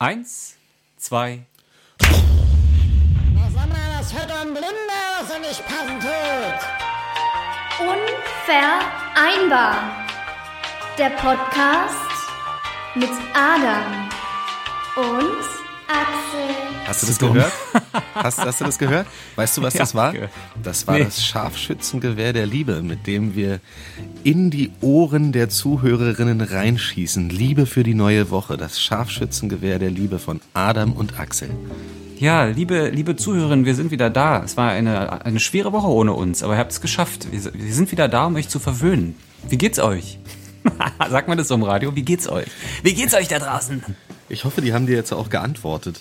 [0.00, 0.54] Eins,
[0.96, 1.40] zwei.
[3.34, 6.60] Na, sag mal, das hört ein Blinder, was er nicht passen tut.
[7.80, 10.06] Unvereinbar.
[10.98, 11.96] Der Podcast
[12.94, 14.08] mit Adam
[14.94, 15.42] und
[15.88, 16.54] Axel.
[16.86, 17.52] Hast du das gehört?
[18.14, 19.06] Hast, hast du das gehört?
[19.36, 20.14] Weißt du, was Ja, das war?
[20.62, 21.04] Das war Nee.
[21.04, 23.60] das Scharfschützengewehr der Liebe, mit dem wir
[24.24, 27.28] in die Ohren der Zuhörerinnen reinschießen.
[27.30, 28.56] Liebe für die neue Woche.
[28.56, 31.50] Das Scharfschützengewehr der Liebe von Adam und Axel.
[32.18, 34.42] Ja, liebe, liebe Zuhörerinnen, wir sind wieder da.
[34.42, 37.28] Es war eine, eine schwere Woche ohne uns, aber ihr habt es geschafft.
[37.30, 39.14] Wir, wir sind wieder da, um euch zu verwöhnen.
[39.48, 40.18] Wie geht's euch?
[41.10, 41.94] Sagt man das so im Radio?
[41.94, 42.46] Wie geht's euch?
[42.82, 43.84] Wie geht's euch da draußen?
[44.28, 46.00] Ich hoffe, die haben dir jetzt auch geantwortet.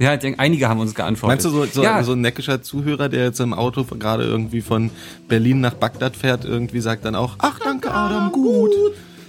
[0.00, 1.44] Ja, ich denke, einige haben uns geantwortet.
[1.44, 4.60] Meinst du, so, so, ja, so ein neckischer Zuhörer, der jetzt im Auto gerade irgendwie
[4.60, 4.90] von
[5.28, 8.72] Berlin nach Bagdad fährt, irgendwie sagt dann auch, ach danke Adam, gut.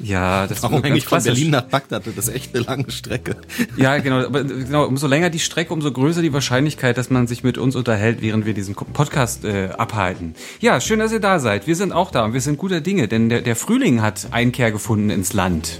[0.01, 1.21] ja, das Warum eigentlich von.
[1.21, 2.07] Berlin nach Bagdad?
[2.07, 3.35] Das ist echt eine lange Strecke.
[3.77, 7.43] Ja, genau, aber genau, umso länger die Strecke, umso größer die Wahrscheinlichkeit, dass man sich
[7.43, 10.33] mit uns unterhält, während wir diesen Podcast äh, abhalten.
[10.61, 11.67] Ja, schön, dass ihr da seid.
[11.67, 14.71] Wir sind auch da und wir sind guter Dinge, denn der, der Frühling hat Einkehr
[14.71, 15.79] gefunden ins Land.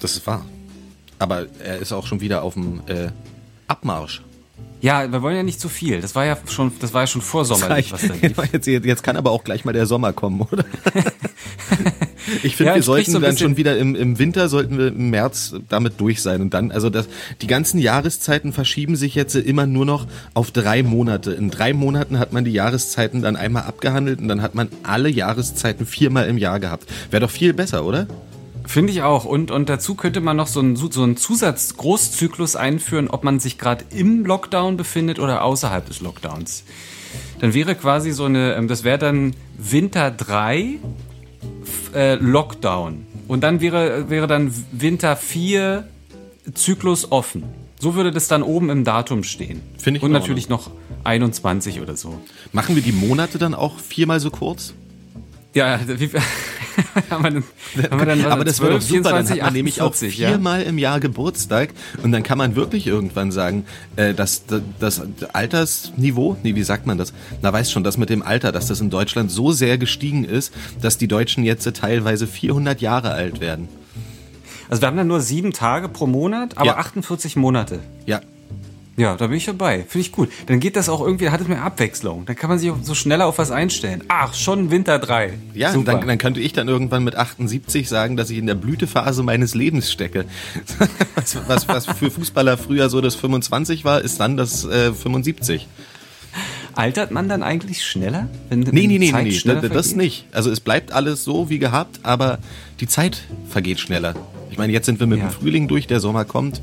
[0.00, 0.44] Das ist wahr.
[1.24, 3.08] Aber er ist auch schon wieder auf dem äh,
[3.66, 4.20] Abmarsch.
[4.82, 6.02] Ja, wir wollen ja nicht zu viel.
[6.02, 8.36] Das war ja schon, das war ja schon vorsommerlich, was da lief.
[8.52, 10.66] jetzt, jetzt kann aber auch gleich mal der Sommer kommen, oder?
[12.42, 15.08] ich finde, Ja, wir sollten so dann schon wieder im, im Winter, sollten wir im
[15.08, 16.42] März damit durch sein.
[16.42, 17.08] Und dann, also das,
[17.40, 21.32] die ganzen Jahreszeiten verschieben sich jetzt immer nur noch auf drei Monate.
[21.32, 25.08] In drei Monaten hat man die Jahreszeiten dann einmal abgehandelt und dann hat man alle
[25.08, 26.84] Jahreszeiten viermal im Jahr gehabt.
[27.10, 28.06] Wäre doch viel besser, oder?
[28.66, 29.24] Finde ich auch.
[29.24, 33.58] Und, und dazu könnte man noch so einen, so einen Zusatz-Großzyklus einführen, ob man sich
[33.58, 36.64] gerade im Lockdown befindet oder außerhalb des Lockdowns.
[37.40, 40.78] Dann wäre quasi so eine, ähm, das wäre dann Winter 3
[41.62, 43.06] f- äh, Lockdown.
[43.28, 45.86] Und dann wäre, wäre dann Winter 4
[46.54, 47.44] Zyklus offen.
[47.80, 49.60] So würde das dann oben im Datum stehen.
[49.78, 50.70] Finde ich Und natürlich noch
[51.04, 52.18] 21 oder so.
[52.52, 54.72] Machen wir die Monate dann auch viermal so kurz?
[55.54, 56.10] Ja, wie,
[57.10, 60.18] dann, dann Aber das wäre doch 12, super, dann 24, hat man nämlich auch 48,
[60.18, 60.28] ja?
[60.30, 61.70] viermal im Jahr Geburtstag
[62.02, 63.64] und dann kann man wirklich irgendwann sagen,
[63.96, 65.02] äh, dass das, das
[65.32, 67.12] Altersniveau, nee, wie sagt man das?
[67.42, 70.52] Na, weiß schon, das mit dem Alter, dass das in Deutschland so sehr gestiegen ist,
[70.80, 73.68] dass die Deutschen jetzt teilweise 400 Jahre alt werden.
[74.68, 76.76] Also wir haben dann nur sieben Tage pro Monat, aber Ja.
[76.78, 77.80] 48 Monate.
[78.06, 78.20] Ja,
[78.96, 79.84] Ja, da bin ich dabei.
[79.88, 80.30] Finde ich gut.
[80.46, 82.26] Dann geht das auch irgendwie, hat es mehr Abwechslung.
[82.26, 84.04] Dann kann man sich auch so schneller auf was einstellen.
[84.08, 85.32] Ach, schon Winter 3.
[85.52, 85.92] ja Super.
[85.98, 89.54] dann, dann könnte ich dann irgendwann mit 78 sagen, dass ich in der Blütephase meines
[89.54, 90.26] Lebens stecke.
[91.16, 95.66] was, was, was für Fußballer früher so das 25 war, ist dann das äh, 75.
[96.74, 98.28] Altert man dann eigentlich schneller?
[98.48, 100.26] Wenn, Nee, wenn nee, nee, Zeit nee, nee, das, das nicht.
[100.32, 102.38] Also es bleibt alles so wie gehabt, aber
[102.80, 104.14] die Zeit vergeht schneller.
[104.50, 105.26] Ich meine, jetzt sind wir mit Ja.
[105.28, 106.60] dem Frühling durch, der Sommer kommt.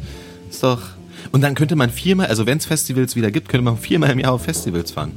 [0.50, 0.82] Ist doch.
[1.32, 4.20] Und dann könnte man viermal, also wenn es Festivals wieder gibt, könnte man viermal im
[4.20, 5.14] Jahr auf Festivals fahren.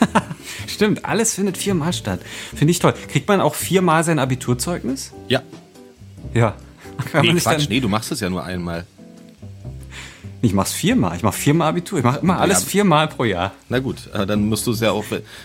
[0.66, 2.20] Stimmt, alles findet viermal statt.
[2.54, 2.94] Finde ich toll.
[3.08, 5.12] Kriegt man auch viermal sein Abiturzeugnis?
[5.28, 5.42] Ja.
[6.34, 6.54] Ja.
[7.12, 8.86] Kann Nee, Quatsch, nee, du machst es ja nur einmal.
[10.42, 11.14] Ich mach's viermal.
[11.16, 11.98] Ich mach viermal Abitur.
[11.98, 12.68] Ich mache immer alles Ja.
[12.68, 13.52] viermal pro Jahr.
[13.68, 15.04] Na gut, aber dann musst du es ja auch.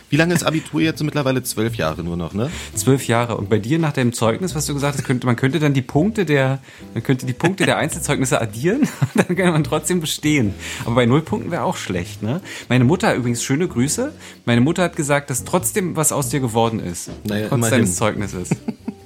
[0.10, 1.44] Wie lange ist Abitur jetzt mittlerweile?
[1.44, 2.50] Zwölf Jahre nur noch, ne?
[2.76, 3.36] Zwölf Jahre.
[3.36, 5.82] Und bei dir nach dem Zeugnis, was du gesagt hast, könnte, man könnte dann die
[5.82, 6.60] Punkte der,
[6.94, 10.54] man könnte die Punkte der Einzelzeugnisse addieren dann kann man trotzdem bestehen.
[10.86, 12.40] Aber bei null Punkten wäre auch schlecht, ne?
[12.70, 14.14] Meine Mutter, übrigens, schöne Grüße.
[14.46, 17.10] Meine Mutter hat gesagt, dass trotzdem was aus dir geworden ist.
[17.26, 17.72] Naja, trotz immerhin.
[17.80, 18.50] deines Zeugnisses.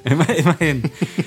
[0.04, 0.84] Immer, immerhin,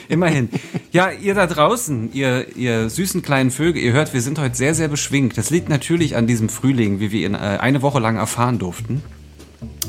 [0.09, 0.49] immerhin.
[0.93, 4.75] Ja, ihr da draußen, ihr, ihr süßen kleinen Vögel, ihr hört, wir sind heute sehr,
[4.75, 5.37] sehr beschwingt.
[5.37, 9.03] Das liegt natürlich an diesem Frühling, wie wir ihn äh, eine Woche lang erfahren durften.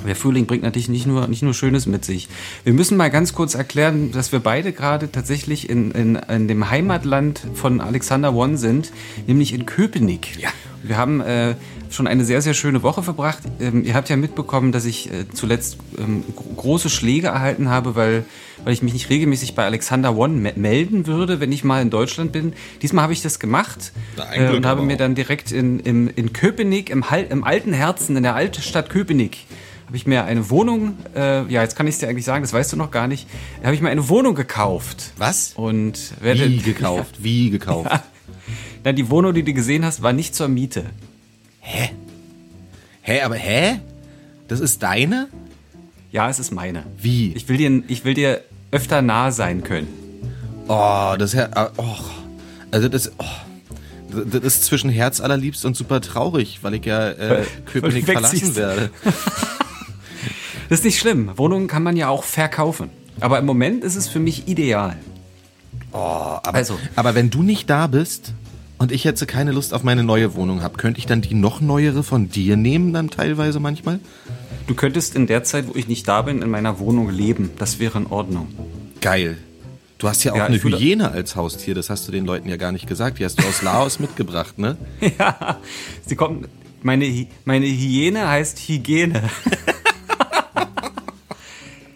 [0.06, 2.28] Der Frühling bringt natürlich nicht nur, nicht nur Schönes mit sich.
[2.64, 6.69] Wir müssen mal ganz kurz erklären, dass wir beide gerade tatsächlich in, in, in dem
[6.69, 8.92] Heimatland von Alexander Won sind,
[9.28, 10.40] nämlich in Köpenick.
[10.40, 10.50] Ja.
[10.86, 11.56] Wir haben äh,
[11.90, 13.44] schon eine sehr, sehr schöne Woche verbracht.
[13.62, 17.96] Ähm, ihr habt ja mitbekommen, dass ich äh, zuletzt ähm, gro- große Schläge erhalten habe,
[17.96, 18.25] weil,
[18.66, 21.90] weil ich mich nicht regelmäßig bei Alexander One me melden würde, wenn ich mal in
[21.90, 22.52] Deutschland bin.
[22.81, 23.94] Diesmal habe ich das gemacht
[24.34, 28.24] äh, und habe mir dann direkt in, in, in Köpenick, im, im alten Herzen, in
[28.24, 29.45] der alten Stadt Köpenick,
[29.94, 32.51] habe ich mir eine Wohnung, äh, ja, jetzt kann ich es dir eigentlich sagen, das
[32.51, 33.28] weißt du noch gar nicht,
[33.63, 35.12] habe ich mir eine Wohnung gekauft.
[35.18, 35.54] Was?
[35.54, 37.18] Und werde, Wie gekauft?
[37.19, 37.92] Wie gekauft?
[38.84, 40.86] Na, die Wohnung, die du gesehen hast, war nicht zur Miete.
[41.62, 43.81] Hä, aber hä?
[44.48, 45.28] Das ist deine?
[46.12, 46.86] Ja, es ist meine.
[46.98, 47.31] Wie?
[47.34, 48.42] Ich will dir, ich will dir
[48.72, 49.89] öfter nah sein können.
[50.69, 51.98] Oh, das Her ah, oh.
[52.72, 53.25] Also das oh.
[54.10, 58.89] Das ist zwischen Herz allerliebst und super traurig, weil ich ja äh, Köpenick verlassen werde.
[60.74, 61.30] Das ist nicht schlimm.
[61.36, 62.90] Wohnungen kann man ja auch verkaufen.
[63.20, 64.98] Aber im Moment ist es für mich ideal.
[65.92, 66.80] Oh, aber, Also.
[66.96, 68.34] aber wenn du nicht da bist,
[68.80, 71.62] und ich jetzt keine Lust auf meine neue Wohnung habe, könnte ich dann die noch
[71.62, 74.00] neuere von dir nehmen, dann teilweise manchmal?
[74.66, 77.52] Du könntest in der Zeit, wo ich nicht da bin, in meiner Wohnung leben.
[77.60, 78.48] Das wäre in Ordnung.
[79.00, 79.38] Geil.
[80.00, 82.58] Du hast ja auch Ja, eine Hyäne als Haustier, das hast du den Leuten ja
[82.58, 83.20] gar nicht gesagt.
[83.20, 84.75] Die hast du aus Laos mitgebracht, ne?
[85.20, 85.60] Ja,
[86.04, 86.48] sie kommt.
[86.81, 89.22] Meine, meine Hyäne heißt Hygiene.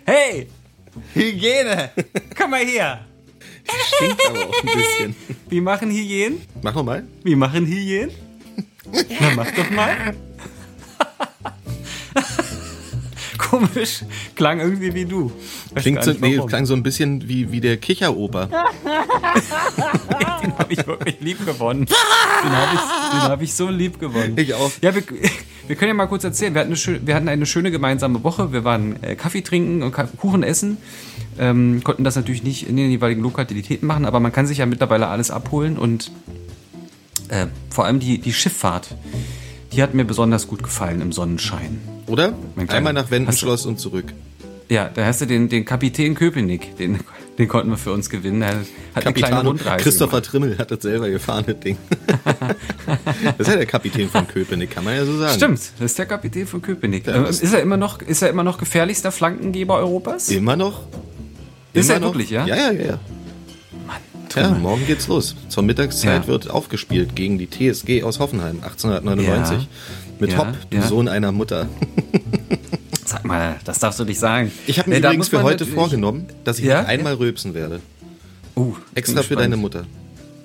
[0.08, 0.48] hey,
[1.14, 1.92] Hygiene,
[2.38, 3.06] komm mal her.
[3.98, 5.16] Stinkt aber auch ein bisschen.
[5.50, 6.42] Wie machen Hyänen?
[6.62, 7.04] Mach nochmal.
[7.24, 8.12] Wie machen Hyänen?
[9.20, 10.16] Na, mach doch mal.
[13.38, 14.04] Komisch,
[14.36, 15.32] klang irgendwie wie du.
[15.72, 18.48] Weiß Klingt so, nee, klang so ein bisschen wie, wie der Kicheroper.
[18.48, 18.58] Den
[20.58, 21.86] habe ich wirklich lieb gewonnen.
[21.86, 22.82] Den habe ich,
[23.12, 24.38] den hab ich so lieb gewonnen.
[24.38, 24.72] Ich auch.
[24.82, 25.04] Ja, wir,
[25.68, 26.54] wir können ja mal kurz erzählen.
[26.54, 28.52] Wir hatten eine, schö- wir hatten eine schöne gemeinsame Woche.
[28.54, 30.78] Wir waren äh, Kaffee trinken und Kuchen essen.
[31.40, 34.66] Ähm, konnten das natürlich nicht in den jeweiligen Lokalitäten machen, aber man kann sich ja
[34.66, 36.12] mittlerweile alles abholen und
[37.30, 38.96] äh, vor allem die, die Schifffahrt,
[39.74, 41.80] die hat mir besonders gut gefallen im Sonnenschein.
[42.08, 42.34] Oder?
[42.70, 44.14] Einmal nach Wendenschloss und zurück.
[44.70, 47.00] Ja, da hast du den, den Kapitän Köpenick, den,
[47.38, 48.42] den konnten wir für uns gewinnen.
[48.42, 50.26] Er hat eine kleine Kapitano Rundreise Christopher gemacht.
[50.26, 51.78] Trimmel hat das selber gefahren, das Ding.
[53.38, 55.34] das ist ja der Kapitän von Köpenick, kann man ja so sagen.
[55.36, 57.06] Stimmt, das ist der Kapitän von Köpenick.
[57.06, 60.30] Ja, ist, er immer noch, ist er immer noch gefährlichster Flankengeber Europas?
[60.30, 60.82] Immer noch?
[61.74, 62.08] Ist Immer er noch?
[62.10, 62.46] wirklich, ja?
[62.46, 62.86] Ja, ja, ja.
[62.86, 63.00] ja.
[64.36, 65.36] Ja, morgen geht's los.
[65.48, 66.28] Zur Mittagszeit Ja.
[66.28, 69.62] wird aufgespielt gegen die TSG aus Hoffenheim, 1899.
[69.62, 69.68] Ja.
[70.20, 70.82] Mit Hopp, ja.
[70.84, 71.68] Sohn einer Mutter.
[73.28, 74.52] Mal, das darfst du nicht sagen.
[74.66, 76.84] Ich habe mir Nee, übrigens für heute vorgenommen, dass ich Ja?
[76.86, 77.82] einmal rülpsen werde.
[78.56, 79.86] Oh, Extra für deine Mutter.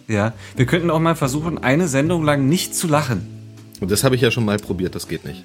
[0.09, 3.27] Ja, wir könnten auch mal versuchen, eine Sendung lang nicht zu lachen.
[3.81, 5.45] Und das habe ich ja schon mal probiert, das geht nicht.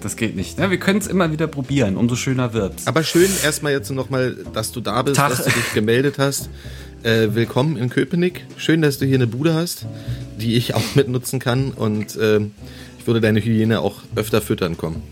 [0.00, 0.58] Das geht nicht.
[0.58, 0.70] Ne?
[0.70, 2.86] Wir können es immer wieder probieren, umso schöner wird's.
[2.86, 5.30] Aber schön erstmal jetzt nochmal, dass du da bist, Tag.
[5.30, 6.50] dass du dich gemeldet hast.
[7.02, 8.44] Äh, willkommen in Köpenick.
[8.58, 9.86] Schön, dass du hier eine Bude hast,
[10.38, 11.72] die ich auch mitnutzen kann.
[11.72, 12.52] Und ähm,
[12.98, 15.02] ich würde deine Hyäne auch öfter füttern kommen.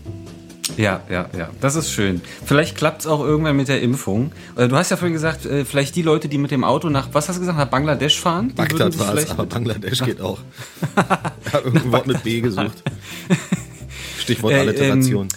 [0.77, 2.21] Ja, ja, ja, das ist schön.
[2.45, 4.31] Vielleicht klappt es auch irgendwann mit der Impfung.
[4.55, 7.09] Äh, Du hast ja vorhin gesagt, äh, vielleicht die Leute, die mit dem Auto nach,
[7.13, 8.53] was hast du gesagt, nach Bangladesch fahren?
[8.55, 10.39] Bagdad war es, aber Bangladesch geht auch.
[11.45, 12.83] Ich habe irgendein Wort mit B gesucht.
[14.19, 15.27] Stichwort Äh, Alliteration.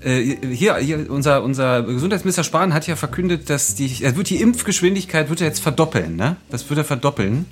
[0.00, 4.40] Äh, hier, hier unser, unser Gesundheitsminister Spahn hat ja verkündet, dass die, er wird die
[4.40, 6.36] Impfgeschwindigkeit wird er jetzt verdoppeln, ne?
[6.50, 7.46] Das wird er verdoppeln.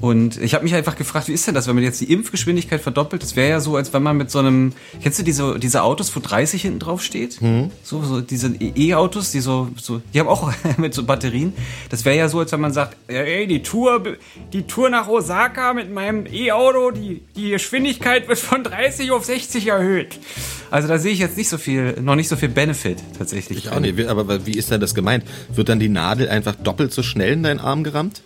[0.00, 2.80] Und ich habe mich einfach gefragt, wie ist denn das, wenn man jetzt die Impfgeschwindigkeit
[2.80, 3.20] verdoppelt?
[3.22, 4.72] Das wäre ja so, als wenn man mit so einem,
[5.02, 7.40] kennst du diese, diese Autos, wo 30 hinten drauf steht?
[7.82, 11.52] So, so diese E-Autos, die so, so, die haben auch mit so Batterien.
[11.90, 14.02] Das wäre ja so, als wenn man sagt, ey, die Tour,
[14.52, 19.66] die Tour nach Osaka mit meinem E-Auto, die, die Geschwindigkeit wird von 30 auf 60
[19.66, 20.20] erhöht.
[20.70, 23.58] Also da sehe ich jetzt nicht so viel, noch nicht so viel Benefit tatsächlich.
[23.58, 25.24] Ich auch nicht, aber wie ist denn das gemeint?
[25.52, 28.22] Wird dann die Nadel einfach doppelt so schnell in deinen Arm gerammt?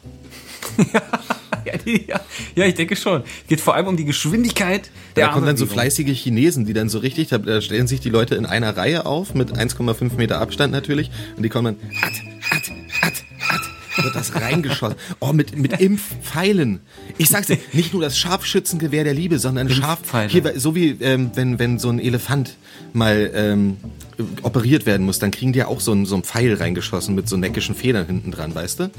[0.93, 1.03] Ja,
[1.85, 2.21] die, ja,
[2.55, 3.23] ja, ich denke schon.
[3.49, 6.89] Geht vor allem um die Geschwindigkeit der Da kommen dann so fleißige Chinesen, die dann
[6.89, 10.73] so richtig, da- stellen sich die Leute in einer Reihe auf, mit 1,5 Meter Abstand
[10.73, 12.13] natürlich, und die kommen dann, at,
[12.51, 12.73] at,
[13.03, 13.25] at,
[13.99, 14.97] at, wird das reingeschossen.
[15.21, 16.81] Oh, mit, mit Impfpfeilen.
[17.19, 21.31] Ich sag's dir, nicht nur das Scharfschützengewehr der Liebe, sondern scharf, hier, so wie, ähm,
[21.35, 22.57] wenn, wenn so ein Elefant
[22.93, 23.77] mal, ähm,
[24.43, 27.29] operiert werden muss, dann kriegen die ja auch so einen, so einen Pfeil reingeschossen mit
[27.29, 28.91] so neckischen Federn hinten dran, weißt du?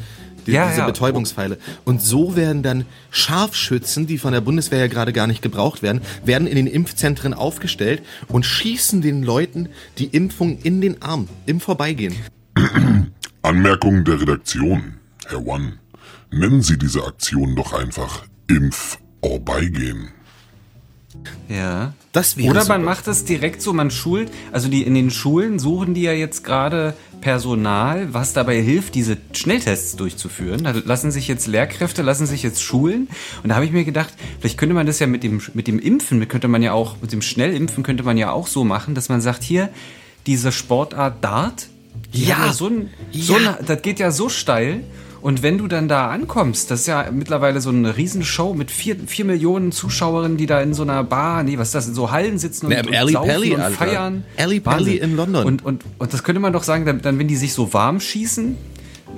[0.45, 0.86] Die, Ja, diese ja.
[0.86, 1.57] Betäubungspfeile.
[1.86, 6.01] Und so werden dann Scharfschützen, die von der Bundeswehr ja gerade gar nicht gebraucht werden,
[6.25, 11.59] werden in den Impfzentren aufgestellt und schießen den Leuten die Impfung in den Arm im
[11.59, 12.16] Vorbeigehen.
[13.42, 14.95] Anmerkung der Redaktion.
[15.28, 15.73] Herr One,
[16.31, 20.09] nennen Sie diese Aktion doch einfach Impf Orbeigehen.
[21.49, 21.94] Ja.
[22.11, 22.73] Das wäre Oder super.
[22.77, 26.11] man macht es direkt so, man schult, also die in den Schulen suchen die ja
[26.13, 30.63] jetzt gerade Personal, was dabei hilft, diese Schnelltests durchzuführen.
[30.63, 33.07] Da lassen sich jetzt Lehrkräfte, lassen sich jetzt schulen.
[33.42, 35.80] Und da habe ich mir gedacht, vielleicht könnte man das ja mit dem, mit dem
[35.80, 38.94] Impfen, mit könnte man ja auch, mit dem Schnellimpfen könnte man ja auch so machen,
[38.94, 39.69] dass man sagt, hier,
[40.27, 41.68] diese Sportart Dart,
[42.11, 42.37] Ja.
[42.49, 43.57] hat so ein, so Ja.
[43.57, 44.83] ein, das geht ja so steil.
[45.23, 48.97] Und wenn du dann da ankommst, das ist ja mittlerweile so eine Riesenshow mit vier,
[49.07, 52.11] vier Millionen Zuschauerinnen, die da in so einer Bar, nee, was ist das, in so
[52.11, 54.25] Hallen sitzen und, Na, und saufen Pally, und feiern.
[54.35, 55.45] Ali Pally in London.
[55.45, 58.01] Und, und, und das könnte man doch sagen, dann, dann wenn die sich so warm
[58.01, 58.57] schießen,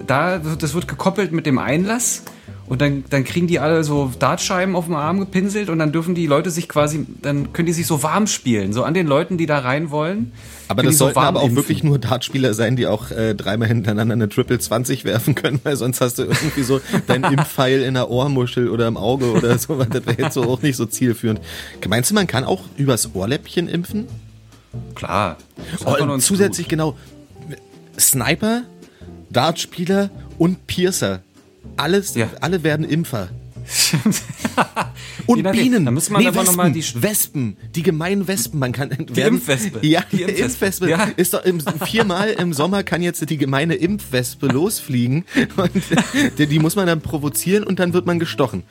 [0.05, 2.21] da, das wird gekoppelt mit dem Einlass.
[2.67, 6.15] Und dann, dann kriegen die alle so Dartscheiben auf dem Arm gepinselt und dann dürfen
[6.15, 9.37] die Leute sich quasi, dann können die sich so warm spielen, so an den Leuten,
[9.37, 10.31] die da rein wollen.
[10.67, 11.57] Aber das so sollten warm aber auch impfen.
[11.57, 15.75] wirklich nur Dartspieler sein, die auch äh, dreimal hintereinander eine Triple 20 werfen können, weil
[15.75, 19.75] sonst hast du irgendwie so deinen Impfpfeil in der Ohrmuschel oder im Auge oder so.
[19.83, 21.41] Das wäre jetzt so auch nicht so zielführend.
[21.87, 24.07] Meinst du, man kann auch übers Ohrläppchen impfen?
[24.95, 25.37] Klar.
[25.85, 26.97] Oh, zusätzlich genau
[27.99, 28.63] Sniper,
[29.29, 31.21] Dartspieler und Piercer.
[31.77, 32.29] Alles, Ja.
[32.41, 33.29] alle werden Impfer.
[35.25, 35.51] Und.
[35.51, 35.85] Bienen.
[35.85, 38.59] Da müssen wir aber noch Wespen, mal die- Wespen, die gemeinen Wespen.
[38.59, 39.79] Man kann die Impfwespe.
[39.85, 40.21] Ja, Die.
[40.21, 40.87] Impfwespe.
[40.89, 41.05] Ja.
[41.17, 45.25] Ist doch im, viermal im Sommer kann jetzt die gemeine Impfwespe losfliegen
[45.57, 45.71] und
[46.37, 48.63] die, die muss man dann provozieren und dann wird man gestochen.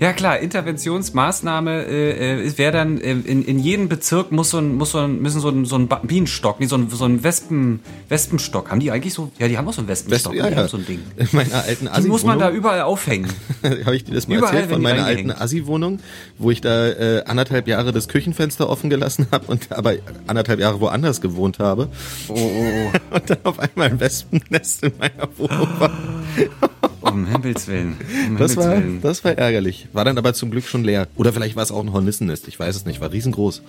[0.00, 4.74] Ja klar, Interventionsmaßnahme äh, äh, wäre dann äh, in, in jedem Bezirk muss so ein
[4.74, 7.80] muss so ein müssen so ein, so ein Bienenstock, nee, so ein so ein Wespen
[8.08, 8.70] Wespenstock.
[8.70, 9.30] Haben die eigentlich so?
[9.38, 10.34] Ja, die haben auch so einen Wespenstock.
[10.34, 10.56] ja, die ja.
[10.56, 11.00] haben so ein Ding.
[11.16, 13.30] In meiner alten Die muss man da überall aufhängen.
[13.62, 15.32] habe ich dir das mal Überall, erzählt, von meiner alten.
[15.32, 16.00] Assi-Wohnung,
[16.38, 20.80] wo ich da äh, anderthalb Jahre das Küchenfenster offen gelassen habe und aber anderthalb Jahre
[20.80, 21.90] woanders gewohnt habe.
[22.28, 25.92] Oh, oh, Und dann auf einmal ein Wespennest in meiner Wohnung war.
[27.00, 27.96] Um Himmels Willen.
[28.28, 29.00] Um Das Himmels war, Willen.
[29.00, 29.88] das war ärgerlich.
[29.92, 31.08] War dann aber zum Glück schon leer.
[31.16, 32.48] Oder vielleicht war es auch ein Hornissennest.
[32.48, 33.00] Ich weiß es nicht.
[33.00, 33.62] War riesengroß.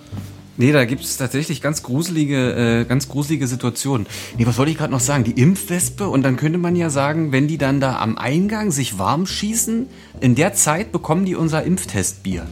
[0.58, 4.06] Nee, da gibt es tatsächlich ganz gruselige, äh, ganz gruselige Situationen.
[4.36, 5.24] Nee, was wollte ich gerade noch sagen?
[5.24, 8.98] Die Impfwespe und dann könnte man ja sagen, wenn die dann da am Eingang sich
[8.98, 9.86] warm schießen,
[10.20, 12.46] in der Zeit bekommen die unser Impftestbier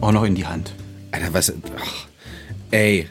[0.00, 0.74] auch noch in die Hand.
[1.12, 1.52] Alter, was?
[1.78, 2.06] Ach,
[2.72, 3.06] ey,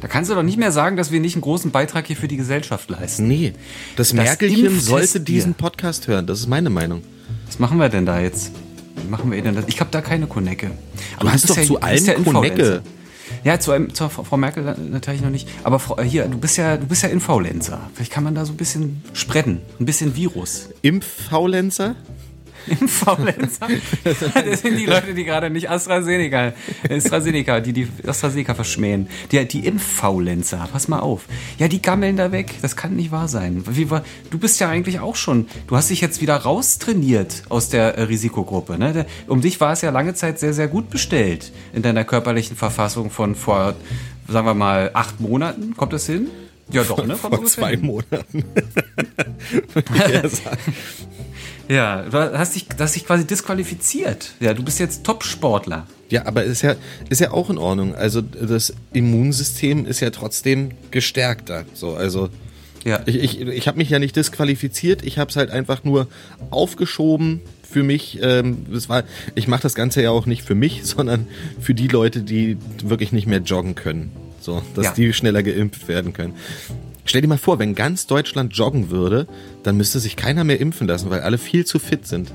[0.00, 2.28] Da kannst du doch nicht mehr sagen, dass wir nicht einen großen Beitrag hier für
[2.28, 3.26] die Gesellschaft leisten.
[3.26, 3.52] nee.
[3.96, 6.26] Das, Das Merkelchen sollte diesen Podcast hören.
[6.26, 7.02] Das ist meine Meinung.
[7.46, 8.52] Was machen wir denn da jetzt?
[8.96, 9.64] Wie machen wir denn das?
[9.68, 10.72] Ich habe da keine Konecke.
[11.20, 12.32] Du hast doch zu du bist allem Influencer.
[12.32, 12.82] Konecke.
[13.42, 15.48] Ja, zu einem, zur Frau Merkel natürlich noch nicht.
[15.62, 17.90] Aber Frau, äh, hier, du bist ja, du bist ja Influencer.
[17.94, 20.68] Vielleicht kann man da so ein bisschen spreaden, ein bisschen Virus.
[20.82, 21.96] Impffaulenzer?
[22.80, 23.68] Influencer.
[24.04, 26.52] Das sind die Leute, die gerade nicht AstraZeneca,
[26.88, 29.08] AstraZeneca, die die AstraZeneca verschmähen.
[29.32, 31.24] Die, die Impffaulenzer, pass mal auf.
[31.58, 32.54] Ja, die gammeln da weg.
[32.62, 33.64] Das kann nicht wahr sein.
[33.68, 33.86] Wie,
[34.30, 38.02] du bist ja eigentlich auch schon, du hast dich jetzt wieder raustrainiert aus der äh,
[38.04, 38.78] Risikogruppe.
[38.78, 39.06] Ne?
[39.26, 43.10] Um dich war es ja lange Zeit sehr, sehr gut bestellt in deiner körperlichen Verfassung
[43.10, 43.74] von vor,
[44.28, 45.76] sagen wir mal, acht Monaten.
[45.76, 46.28] Kommt das hin?
[46.70, 47.16] Ja, doch, ne?
[47.16, 47.82] Kommt Vor zwei hin.
[47.82, 48.44] Monaten.
[50.28, 50.58] Sagen.
[51.68, 54.32] Ja, du hast dich, hast dich quasi disqualifiziert.
[54.40, 55.86] Ja, du bist jetzt Top-Sportler.
[56.10, 56.74] Ja, aber ist ja,
[57.08, 57.94] ist ja auch in Ordnung.
[57.94, 61.64] Also das Immunsystem ist ja trotzdem gestärkter.
[61.72, 62.28] So, also
[62.84, 63.00] Ja.
[63.06, 66.06] ich, ich, ich habe mich ja nicht disqualifiziert, ich habe es halt einfach nur
[66.50, 68.18] aufgeschoben für mich.
[68.22, 69.04] Ähm, das war,
[69.34, 71.26] ich mache das Ganze ja auch nicht für mich, sondern
[71.60, 74.12] für die Leute, die wirklich nicht mehr joggen können.
[74.40, 74.92] So, dass Ja.
[74.92, 76.34] die schneller geimpft werden können.
[77.04, 79.26] Stell dir mal vor, wenn ganz Deutschland joggen würde,
[79.62, 82.32] dann müsste sich keiner mehr impfen lassen, weil alle viel zu fit sind.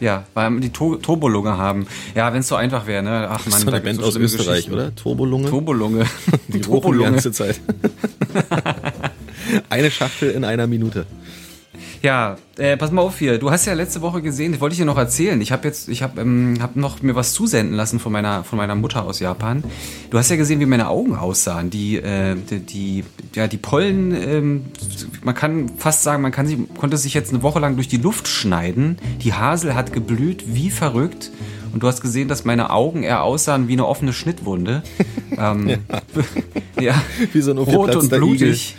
[0.00, 1.86] Ja, weil die to Turbolunge haben.
[2.14, 3.28] Ja, wenn es so einfach wäre, ne?
[3.30, 4.94] Ach Das man, so eine Band so aus Österreich, oder?
[4.94, 5.48] Turbolunge?
[5.48, 6.06] Turbolunge.
[6.48, 7.60] Die rochen die ganze Zeit.
[9.70, 11.06] Eine Schachtel in einer Minute.
[12.02, 13.38] Ja, äh, pass mal auf hier.
[13.38, 15.40] Du hast ja letzte Woche gesehen, das wollte ich dir noch erzählen.
[15.40, 18.56] Ich habe jetzt, ich habe ähm, hab noch mir was zusenden lassen von meiner, von
[18.56, 19.64] meiner Mutter aus Japan.
[20.10, 21.70] Du hast ja gesehen, wie meine Augen aussahen.
[21.70, 24.64] Die, äh, die, die, ja, die Pollen, ähm,
[25.22, 27.98] man kann fast sagen, man kann sich, konnte sich jetzt eine Woche lang durch die
[27.98, 28.98] Luft schneiden.
[29.22, 31.30] Die Hasel hat geblüht wie verrückt.
[31.72, 34.82] Und du hast gesehen, dass meine Augen eher aussahen wie eine offene Schnittwunde.
[35.36, 35.78] ähm,
[36.80, 36.94] ja.
[37.32, 38.76] Wie so ein rot und blutig.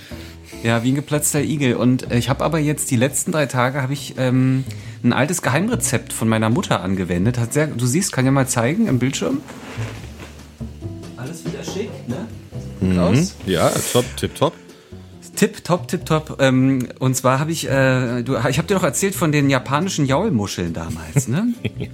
[0.63, 1.75] Ja, wie ein geplatzter Igel.
[1.75, 4.65] Und äh, ich habe aber jetzt die letzten drei Tage habe ich ähm,
[5.03, 7.39] ein altes Geheimrezept von meiner Mutter angewendet.
[7.39, 9.41] Hat sehr, du siehst, kann ja mal zeigen im Bildschirm.
[11.17, 12.99] Alles wieder schick, ne?
[12.99, 13.35] Aus.
[13.45, 14.53] Ja, top, tip, top.
[15.35, 16.37] Tipp, top, tipp, top.
[16.39, 20.05] Ähm, und zwar habe ich, äh, du, ich habe dir doch erzählt von den japanischen
[20.05, 21.53] Jaulmuscheln damals, ne?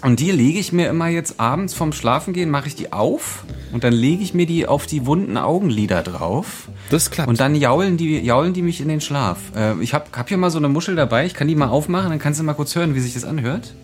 [0.00, 3.82] Und die lege ich mir immer jetzt abends vorm Schlafengehen, mache ich die auf und
[3.82, 6.68] dann lege ich mir die auf die wunden Augenlider drauf.
[6.90, 7.28] Das klappt.
[7.28, 9.38] Und dann jaulen die, jaulen die mich in den Schlaf.
[9.54, 12.10] Äh, ich habe hab hier mal so eine Muschel dabei, ich kann die mal aufmachen,
[12.10, 13.74] dann kannst du mal kurz hören, wie sich das anhört.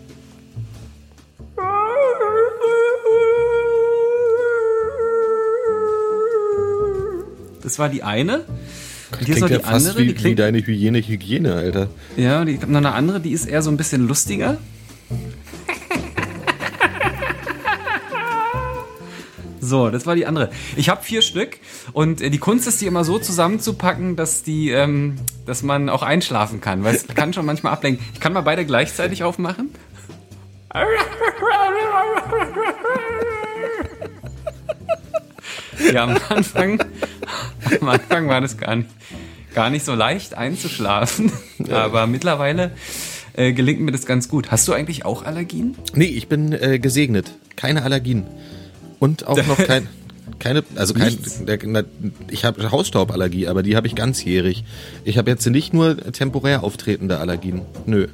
[7.61, 8.45] Das war die eine.
[9.11, 10.99] Und hier ist noch Klingt die ja fast andere, die wie, wie klingt, deine Hygiene,
[10.99, 11.89] Hygiene, Alter.
[12.15, 14.57] ja, die, ich hab noch eine andere, die ist eher so ein bisschen lustiger.
[19.65, 20.51] So, das war die andere.
[20.75, 21.57] Ich habe vier Stück
[21.91, 25.15] und äh, die Kunst ist, die immer so zusammenzupacken, dass die, ähm,
[25.47, 28.05] dass man auch einschlafen kann, weil es kann schon manchmal ablenken.
[28.13, 29.71] Ich kann mal beide gleichzeitig aufmachen.
[35.93, 36.83] Ja, am Anfang,
[37.81, 38.89] am Anfang war das gar nicht,
[39.53, 41.31] gar nicht so leicht einzuschlafen,
[41.71, 42.71] aber mittlerweile
[43.33, 44.51] äh, gelingt mir das ganz gut.
[44.51, 45.75] Hast du eigentlich auch Allergien?
[45.93, 47.31] Nee, ich bin äh, gesegnet.
[47.55, 48.25] Keine Allergien.
[48.99, 49.87] Und auch noch kein,
[50.39, 51.17] keine, also kein,
[52.29, 54.63] ich habe Hausstauballergie, aber die habe ich ganzjährig.
[55.03, 57.61] Ich habe jetzt nicht nur temporär auftretende Allergien.
[57.85, 58.07] Nö.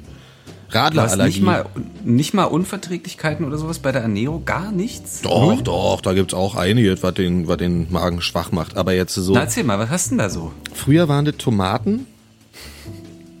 [0.74, 1.34] Radlerallergie.
[1.38, 1.66] nicht mal,
[2.02, 4.44] nicht mal Unverträglichkeiten oder sowas bei der Ernährung?
[4.44, 5.20] Gar nichts?
[5.20, 8.76] Doch, doch, da gibt's auch einiges, was den, was den Magen schwach macht.
[8.76, 9.34] Aber jetzt so.
[9.34, 10.52] Na, erzähl mal, was hast du denn da so?
[10.72, 12.06] Früher waren das Tomaten.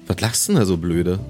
[0.06, 1.20] Was lachst du denn da so blöde?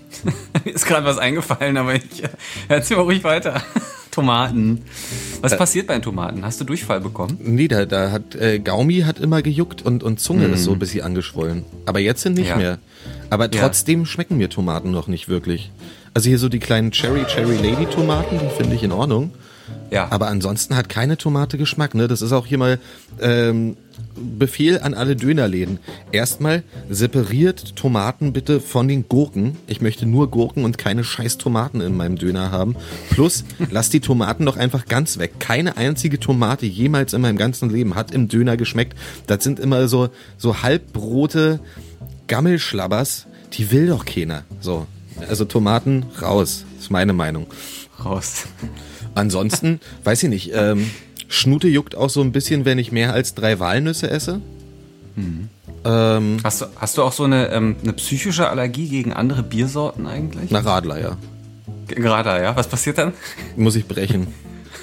[0.64, 2.22] Mir ist gerade was eingefallen, aber ich
[2.68, 3.62] erzähl mal ruhig weiter.
[4.16, 4.80] Tomaten.
[5.42, 6.42] Was passiert bei den Tomaten?
[6.42, 7.38] Hast du Durchfall bekommen?
[7.42, 10.78] Nee, da, da hat äh, Gaumi hat immer gejuckt und, und Zunge ist so ein
[10.78, 11.64] bisschen angeschwollen.
[11.84, 12.56] Aber jetzt sind nicht Ja.
[12.56, 12.78] mehr.
[13.28, 15.70] Aber trotzdem schmecken mir Tomaten noch nicht wirklich.
[16.14, 19.32] Also hier so die kleinen Cherry Cherry Lady Tomaten, die finde ich in Ordnung.
[19.90, 20.06] Ja.
[20.10, 21.94] Aber ansonsten hat keine Tomate Geschmack.
[21.94, 22.08] Ne?
[22.08, 22.78] Das ist auch hier mal
[23.20, 23.76] ähm,
[24.16, 25.78] Befehl an alle Dönerläden.
[26.12, 29.56] Erstmal separiert Tomaten bitte von den Gurken.
[29.66, 32.76] Ich möchte nur Gurken und keine scheiß Tomaten in meinem Döner haben.
[33.10, 35.38] Plus, lasst die Tomaten doch einfach ganz weg.
[35.38, 38.96] Keine einzige Tomate jemals in meinem ganzen Leben hat im Döner geschmeckt.
[39.26, 40.08] Das sind immer so,
[40.38, 41.60] so halbbrote
[42.26, 43.26] Gammelschlabbers.
[43.52, 44.44] Die will doch keiner.
[44.60, 44.86] So.
[45.28, 46.64] Also Tomaten raus.
[46.78, 47.46] Ist meine Meinung.
[48.04, 48.44] Raus.
[49.14, 50.90] Ansonsten, weiß ich nicht, ähm,
[51.28, 54.40] Schnute juckt auch so ein bisschen, wenn ich mehr als drei Walnüsse esse.
[55.84, 60.06] Ähm, Hast du, hast du auch so eine, ähm, eine psychische Allergie gegen andere Biersorten
[60.06, 60.50] eigentlich?
[60.50, 61.16] nach Radler, ja.
[61.86, 62.56] Gerade, ja.
[62.56, 63.12] Was passiert dann?
[63.56, 64.26] Muss ich brechen.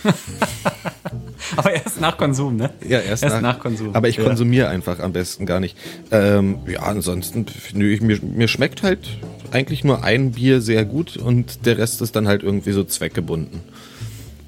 [1.55, 2.71] Aber erst nach Konsum, ne?
[2.87, 3.95] Ja, erst, nach, Konsum.
[3.95, 4.23] Aber ich ja.
[4.23, 5.77] konsumiere einfach am besten gar nicht.
[6.11, 9.17] Ähm, ja, ansonsten, nö, ich, mir, mir schmeckt halt
[9.51, 13.61] eigentlich nur ein Bier sehr gut und der Rest ist dann halt irgendwie so zweckgebunden.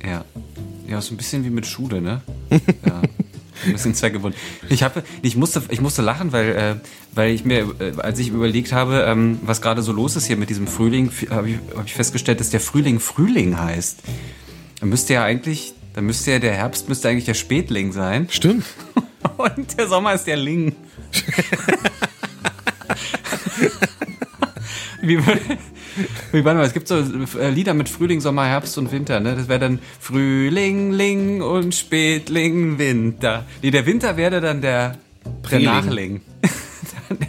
[0.03, 0.23] Ja.
[0.87, 2.21] Ja, so ein bisschen wie mit Schule, ne?
[2.85, 3.01] Ja.
[3.65, 4.39] Ein bisschen zweckgebunden.
[4.69, 6.75] Ich, habe, ich, musste, ich musste lachen, weil, äh,
[7.13, 10.37] weil ich mir, äh, als ich überlegt habe, ähm, was gerade so los ist hier
[10.37, 13.99] mit diesem Frühling, habe ich, hab ich festgestellt, dass der Frühling Frühling heißt.
[14.81, 18.27] Dann müsste ja eigentlich, dann müsste ja der Herbst müsste eigentlich der Spätling sein.
[18.29, 18.65] Stimmt.
[19.37, 20.75] Und der Sommer ist der Ling.
[25.01, 25.19] wie,
[26.31, 26.97] wie, warte mal, es gibt so
[27.39, 29.35] äh, Lieder mit Frühling, Sommer, Herbst und Winter, ne?
[29.35, 33.45] Das wäre dann Frühling, Ling und Spätling, Winter.
[33.61, 34.97] Nee, der Winter wäre dann der,
[35.51, 35.59] der.
[35.59, 36.21] Nachling.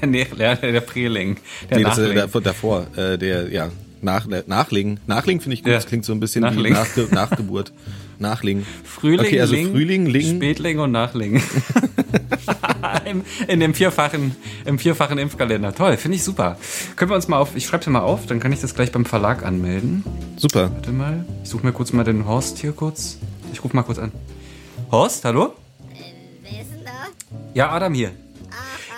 [0.03, 1.37] der, Nach- der, der Preling.
[1.71, 2.43] Der Nee, das ist Nachling.
[2.43, 3.71] davor, äh, der, ja,
[4.03, 4.99] nach, Nachling.
[5.07, 5.77] Nachling finde ich gut, Ja.
[5.79, 6.65] das klingt so ein bisschen Nachling.
[6.67, 7.73] wie Nachge Nachgeburt.
[8.19, 8.67] Nachling.
[8.85, 10.37] Frühling, okay, also Ling, Frühling, Ling.
[10.37, 11.43] Spätling und Nachling.
[13.05, 15.75] Im, in dem vierfachen, im vierfachen Impfkalender.
[15.75, 16.57] Toll, finde ich super.
[16.97, 19.05] Können wir uns mal auf, ich schreibe mal auf, dann kann ich das gleich beim
[19.05, 20.05] Verlag anmelden.
[20.37, 20.73] Super.
[20.73, 23.19] Warte mal, ich suche mir kurz mal den Horst hier kurz.
[23.53, 24.13] Ich rufe mal kurz an.
[24.91, 25.55] Horst, hallo?
[26.43, 27.07] Wer ist denn da?
[27.55, 28.13] Ja, Adam hier.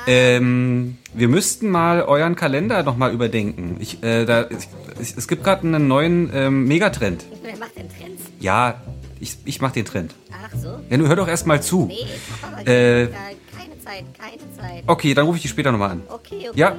[0.07, 3.77] Ähm, wir müssten mal euren Kalender noch mal überdenken.
[3.79, 7.27] Ich, äh, da, ich, es gibt gerade einen neuen ähm, Megatrend.
[7.43, 8.23] Wer macht denn Trends?
[8.41, 8.81] Ja,
[9.21, 10.15] ich, ich mach den Trend.
[10.33, 10.81] Ach so.
[10.91, 11.87] Ja, nun hör doch erst mal zu.
[11.87, 13.07] Nee, ich hab aber Äh.
[13.07, 14.85] keine, Zeit, keine Zeit.
[14.87, 16.03] Okay, dann rufe ich dich später nochmal an.
[16.09, 16.59] Okay, okay.
[16.59, 16.77] Ja,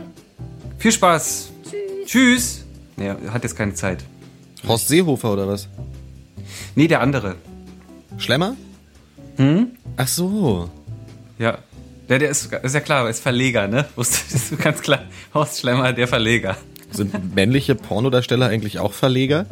[0.78, 1.50] viel Spaß.
[1.64, 2.06] Tschüss.
[2.06, 2.66] Tschüss.
[2.98, 4.04] Nee, er hat jetzt keine Zeit.
[4.68, 5.68] Horst Seehofer oder was?
[6.76, 7.36] Nee, der andere.
[8.18, 8.56] Schlemmer?
[9.38, 9.68] Hm?
[9.96, 10.70] Ach so.
[11.38, 11.60] Ja.
[12.10, 13.86] Der, der ist, ist ja klar, ist Verleger, ne?
[13.96, 15.04] Wusstest du ganz klar.
[15.34, 16.58] Horst Schlemmer, der Verleger.
[16.92, 19.46] Sind männliche Pornodarsteller eigentlich auch Verleger?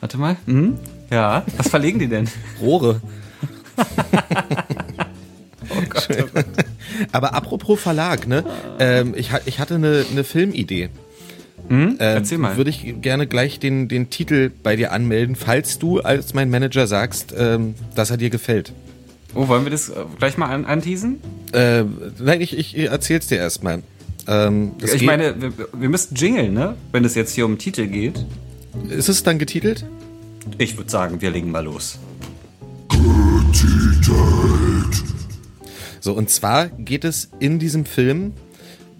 [0.00, 0.36] Warte mal.
[0.46, 0.78] Mhm.
[1.10, 1.44] Ja.
[1.56, 2.28] Was verlegen die denn?
[2.60, 3.00] Rohre.
[5.70, 6.46] Oh Gott, oh Gott.
[7.12, 8.42] Aber apropos Verlag, ne?
[8.78, 10.88] Ähm, ich, ich hatte eine, eine Filmidee.
[11.70, 12.56] Ähm, Erzähl mal.
[12.56, 16.86] Würde ich gerne gleich den, den Titel bei dir anmelden, falls du als mein Manager
[16.86, 18.72] sagst, ähm, dass er dir gefällt.
[19.34, 21.20] Oh, wollen wir das äh, gleich mal an, anteasen?
[21.52, 21.84] Äh,
[22.18, 23.82] nein, ich, ich erzähl's dir erstmal.
[24.26, 26.76] Ähm, Ich meine, wir, wir müssten jingeln, ne?
[26.92, 28.24] Wenn es jetzt hier um Titel geht.
[28.88, 29.84] ist es dann getitelt?
[30.56, 31.98] Ich würde sagen, wir legen mal los.
[36.00, 38.32] So, und zwar geht es in diesem Film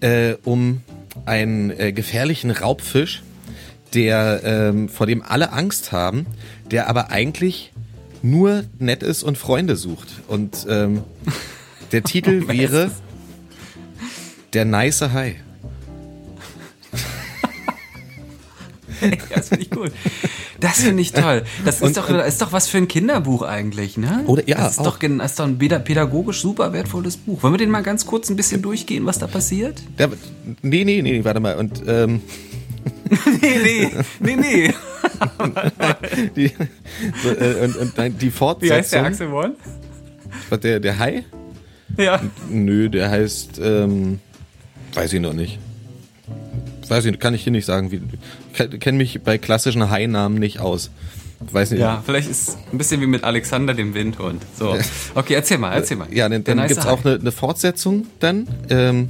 [0.01, 0.81] äh, um
[1.25, 3.23] einen äh, gefährlichen Raubfisch,
[3.93, 6.27] der ähm, vor dem alle Angst haben,
[6.69, 7.71] der aber eigentlich
[8.21, 10.07] nur nett ist und Freunde sucht.
[10.27, 11.03] Und ähm,
[11.91, 12.91] der Titel wäre?
[14.53, 15.35] Der nice Hai.
[19.33, 19.91] Das finde ich cool.
[20.59, 21.43] Das finde ich toll.
[21.65, 24.23] Das ist Und- doch, das ist doch was für ein Kinderbuch eigentlich, ne?
[24.27, 24.97] Oder- ja, Das ist, auch.
[24.97, 27.41] doch, das ist doch ein päda- pädagogisch super wertvolles Buch.
[27.43, 29.81] Wollen wir den mal ganz kurz ein bisschen durchgehen, was da passiert?
[29.97, 30.09] Der,
[30.61, 31.55] nee, nee, nee, warte mal.
[31.55, 32.21] Und ähm,
[33.41, 34.73] Nee, nee, nee, nee.
[36.35, 36.51] die,
[37.23, 38.77] so, äh, und, und nein, die Wie Fortsetzung.
[38.77, 39.31] heißt der Axel?
[40.49, 41.23] Was, der, der Hai?
[41.97, 42.21] Ja.
[42.49, 44.19] Nö, der heißt, ähm,
[44.93, 45.59] weiß ich noch nicht.
[46.89, 47.91] Weiß ich, kann ich dir nicht sagen.
[47.91, 48.01] Wie,
[48.79, 50.89] kenne mich bei klassischen Hai-Namen nicht aus.
[51.39, 51.79] Weiß nicht.
[51.79, 54.41] Ja, vielleicht ist ein bisschen wie mit Alexander dem Windhund.
[54.57, 54.75] So.
[55.15, 56.07] Okay, erzähl mal, erzähl mal.
[56.11, 56.89] Ja, dann, dann nice gibt's Hai.
[56.91, 58.45] auch eine, eine Fortsetzung dann.
[58.69, 59.09] Ähm,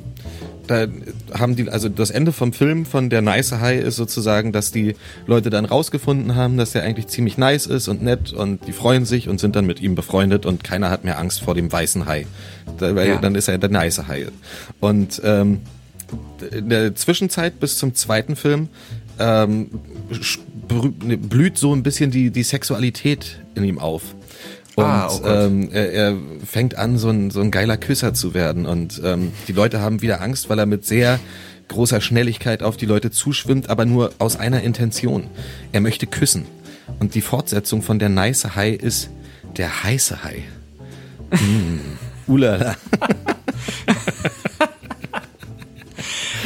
[0.67, 0.85] da
[1.33, 4.95] haben die, also das Ende vom Film von der Nice Hai ist sozusagen, dass die
[5.25, 9.05] Leute dann rausgefunden haben, dass der eigentlich ziemlich nice ist und nett und die freuen
[9.05, 12.05] sich und sind dann mit ihm befreundet und keiner hat mehr Angst vor dem weißen
[12.05, 12.27] Hai.
[12.77, 13.15] Da, weil Ja.
[13.17, 14.27] dann ist er der nice Hai.
[14.79, 15.61] Und ähm,
[16.51, 18.69] in der Zwischenzeit bis zum zweiten Film
[19.19, 19.69] ähm,
[21.03, 24.03] ne, blüht so ein bisschen die, die Sexualität in ihm auf.
[24.75, 28.33] Und Ah, oh ähm, er, er fängt an, so ein, so ein geiler Küsser zu
[28.33, 28.65] werden.
[28.65, 31.19] Und ähm, die Leute haben wieder Angst, weil er mit sehr
[31.67, 35.27] großer Schnelligkeit auf die Leute zuschwimmt, aber nur aus einer Intention.
[35.71, 36.45] Er möchte küssen.
[36.99, 39.09] Und die Fortsetzung von der nice Hai ist
[39.57, 40.43] der heiße Hai.
[41.31, 41.79] Mm.
[42.31, 42.75] Ulala.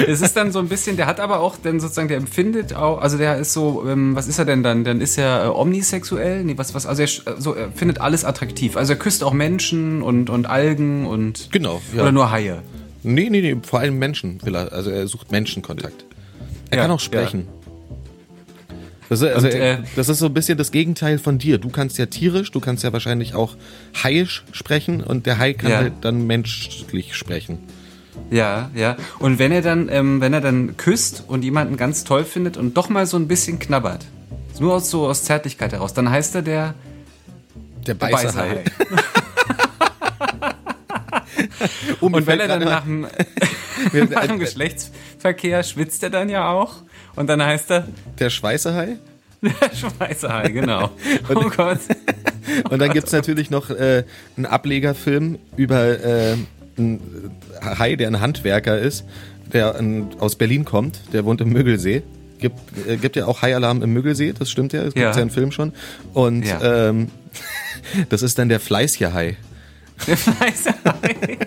[0.08, 3.00] Es ist dann so ein bisschen, der hat aber auch dann sozusagen, der empfindet auch,
[3.02, 4.84] also der ist so, ähm, was ist er denn dann?
[4.84, 6.44] Dann ist er äh, omnisexuell?
[6.44, 8.78] Nee, was, was, also er, sch- so, er findet alles attraktiv.
[8.78, 11.50] Also er küsst auch Menschen und, und Algen und.
[11.52, 12.02] Genau, ja.
[12.04, 12.62] Oder nur Haie.
[13.04, 14.72] Nee, nee, nee, vor allem Menschen will er.
[14.72, 16.06] Also er sucht Menschenkontakt.
[16.70, 17.48] Er Ja, kann auch sprechen.
[19.10, 21.58] Das, ist, also, Und, äh, das ist so ein bisschen das Gegenteil von dir.
[21.58, 23.56] Du kannst ja tierisch, du kannst ja wahrscheinlich auch
[24.02, 25.78] haiisch sprechen und der Hai kann Ja.
[25.78, 27.60] halt dann menschlich sprechen.
[28.30, 28.98] Ja, ja.
[29.20, 32.76] Und wenn er dann, ähm, wenn er dann küsst und jemanden ganz toll findet und
[32.76, 34.06] doch mal so ein bisschen knabbert,
[34.60, 36.76] nur aus so aus Zärtlichkeit heraus, dann heißt er der
[37.86, 38.64] Der Beißer Hai.
[42.02, 43.02] Um, Und wenn er dann nach dem,
[44.10, 46.76] nach dem Geschlechtsverkehr schwitzt er dann ja auch.
[47.16, 47.88] Und dann heißt er
[48.20, 48.98] der Schweißer Hai.
[49.42, 50.90] der Schweißerhai, genau.
[51.30, 51.80] Oh Gott.
[52.70, 54.04] Und dann gibt's natürlich noch äh,
[54.38, 56.36] einen Ablegerfilm über äh,
[56.78, 57.32] einen
[57.62, 59.06] Hai, der ein Handwerker ist,
[59.52, 62.04] der ähm, aus Berlin kommt, der wohnt im Müggelsee.
[62.40, 65.04] Gibt, äh, gibt ja auch Haialarm im Müggelsee, das stimmt ja, das Ja.
[65.04, 65.74] gibt's ja im Film schon.
[66.14, 66.90] Und Ja.
[66.90, 67.10] ähm,
[68.10, 69.38] das ist dann der Fleißjerhai.
[70.08, 71.38] Der Fleißerhai.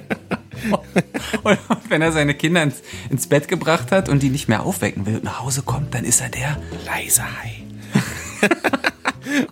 [1.42, 1.58] Und
[1.90, 5.16] wenn er seine Kinder ins, ins Bett gebracht hat und die nicht mehr aufwecken will
[5.16, 7.62] und nach Hause kommt, dann ist er der leise Hai.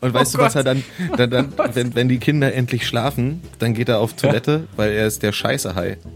[0.00, 0.64] Und weißt Oh du, was Gott.
[0.66, 0.84] er dann,
[1.16, 5.06] dann, dann wenn, wenn die Kinder endlich schlafen, dann geht er auf Toilette, weil er
[5.06, 5.98] ist der Scheißehai.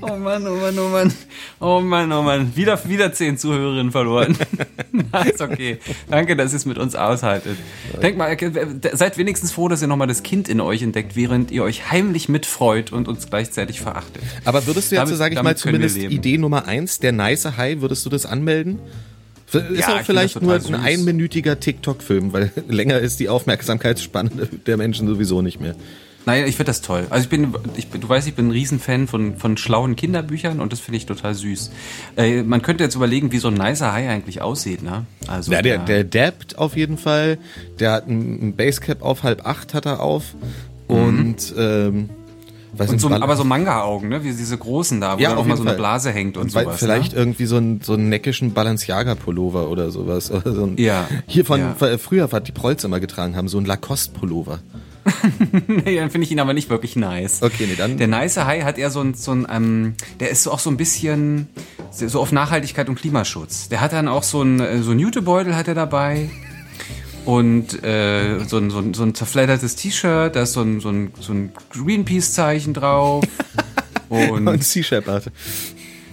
[0.00, 1.12] Oh Mann, oh Mann, oh Mann.
[1.60, 2.52] Oh Mann, oh Mann.
[2.54, 4.36] Wieder, wieder zehn Zuhörerinnen verloren.
[5.12, 5.78] Na, ist okay.
[6.08, 7.56] Danke, dass ihr es mit uns aushaltet.
[8.00, 8.36] Denkt mal,
[8.92, 12.28] seid wenigstens froh, dass ihr nochmal das Kind in euch entdeckt, während ihr euch heimlich
[12.28, 14.22] mitfreut und uns gleichzeitig verachtet.
[14.44, 15.96] Aber würdest du jetzt, Damit- sage ich mal, zumindest.
[15.96, 18.78] Idee Nummer eins, der nice Hai, würdest du das anmelden?
[19.52, 24.30] Ist Ja, auch vielleicht nur ein einminütiger TikTok-Film, weil länger ist die Aufmerksamkeitsspanne
[24.66, 25.74] der Menschen sowieso nicht mehr.
[26.26, 27.06] Nein, ich finde das toll.
[27.08, 30.72] Also ich bin, ich, du weißt, ich bin ein Riesenfan von, von schlauen Kinderbüchern und
[30.74, 31.70] das finde ich total süß.
[32.18, 35.06] Äh, man könnte jetzt überlegen, wie so ein nicer Hai eigentlich aussieht, ne?
[35.26, 37.38] Also Ja, der, der dabbt auf jeden Fall.
[37.80, 40.34] Der hat ein, Basecap auf halb acht hat er auf.
[40.90, 41.18] Ähm, Mhm.
[41.24, 42.10] und nicht,
[42.98, 44.22] so, aber so Manga-Augen, ne?
[44.24, 45.78] Wie diese großen da, wo Ja, auch mal so eine Fall.
[45.78, 46.78] Blase hängt und, und sowas.
[46.78, 47.18] vielleicht ne?
[47.18, 50.30] irgendwie so einen, so einen neckischen Balenciaga-Pullover oder sowas.
[50.38, 51.74] Oder so ein, Ja, Hier von, ja.
[51.98, 54.60] früher, was die Prolls immer getragen haben, so ein Lacoste-Pullover.
[55.66, 57.42] Nee, dann finde ich ihn aber nicht wirklich nice.
[57.42, 60.42] Okay, nee, dann- Der nice Hai hat eher so ein, so ein ähm, der ist
[60.42, 61.48] so auch so ein bisschen
[61.90, 63.68] so auf Nachhaltigkeit und Klimaschutz.
[63.70, 66.28] Der hat dann auch so ein, äh, so ein Jutebeutel hat er dabei.
[67.28, 70.88] Und äh, so, ein, so, ein, so ein zerfleddertes T-Shirt, da ist so ein, so
[70.88, 73.22] ein, so ein Greenpeace-Zeichen drauf.
[74.08, 75.24] Und Und Sea Shepherd.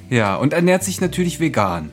[0.09, 1.89] ja, und ernährt sich natürlich vegan.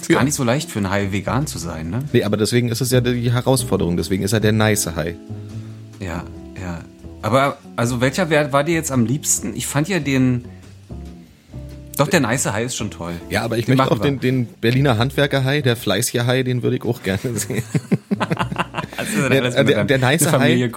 [0.00, 0.18] Ist Ja.
[0.18, 2.04] gar nicht so leicht für einen Hai vegan zu sein, ne?
[2.12, 3.96] Nee, aber deswegen ist es ja die Herausforderung.
[3.96, 5.16] Deswegen ist er der nice Hai.
[5.98, 6.22] Ja,
[6.62, 6.82] ja.
[7.22, 9.56] Aber, also welcher Wert war dir jetzt am liebsten?
[9.56, 10.44] Ich fand ja den.
[12.00, 13.12] Doch, der nice Hai ist schon toll.
[13.28, 16.84] Ja, aber ich Den möchte auch den, den Berliner Handwerker-Hai, der Fleißjer-Hai, den würde ich
[16.84, 17.62] auch gerne sehen.
[18.96, 20.70] Also, Der, dass der, der, nice Hai,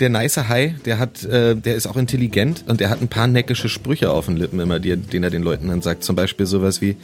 [0.00, 3.26] der nice Hai, der hat, äh, der ist auch intelligent und der hat ein paar
[3.26, 6.02] neckische Sprüche auf den Lippen immer, die, den er den Leuten dann sagt.
[6.02, 6.96] Zum Beispiel sowas wie,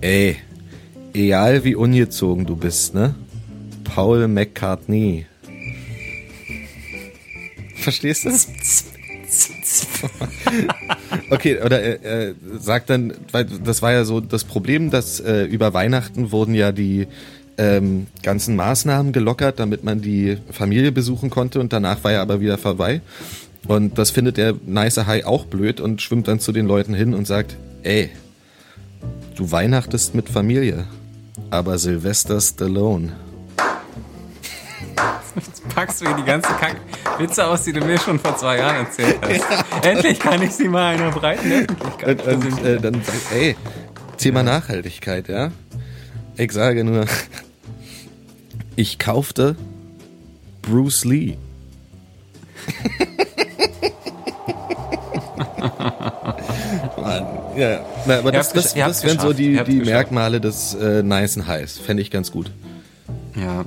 [0.00, 0.36] ey,
[1.14, 3.14] egal wie ungezogen du bist, ne?
[3.84, 5.26] Paul McCartney.
[7.76, 8.30] Verstehst du?
[11.30, 15.44] Okay, oder er, er sagt dann, weil das war ja so das Problem, dass äh,
[15.44, 17.06] über Weihnachten wurden ja die
[17.58, 22.40] ähm, ganzen Maßnahmen gelockert, damit man die Familie besuchen konnte und danach war er aber
[22.40, 23.00] wieder vorbei.
[23.66, 27.14] Und das findet der nice Hai auch blöd und schwimmt dann zu den Leuten hin
[27.14, 28.10] und sagt, ey,
[29.36, 30.84] du weihnachtest mit Familie,
[31.50, 33.12] aber Sylvester Stallone.
[35.74, 39.18] Packst du mir die ganze Kack-Witze aus, die du mir schon vor zwei Jahren erzählt
[39.22, 39.84] hast.
[39.86, 43.56] Endlich kann ich sie mal einer breiten Öffentlichkeit Und, und äh, dann sagt, ey,
[44.18, 45.50] Thema Nachhaltigkeit, ja.
[46.36, 47.06] Ich sage nur,
[48.76, 49.56] ich kaufte
[50.62, 51.36] Bruce Lee.
[56.96, 59.80] Mann, ja, na, aber Ihr das, das, das wären so die, die.
[59.80, 61.78] Merkmale des äh, nicen Highs.
[61.78, 62.50] Fände ich ganz gut.
[63.34, 63.64] Ja.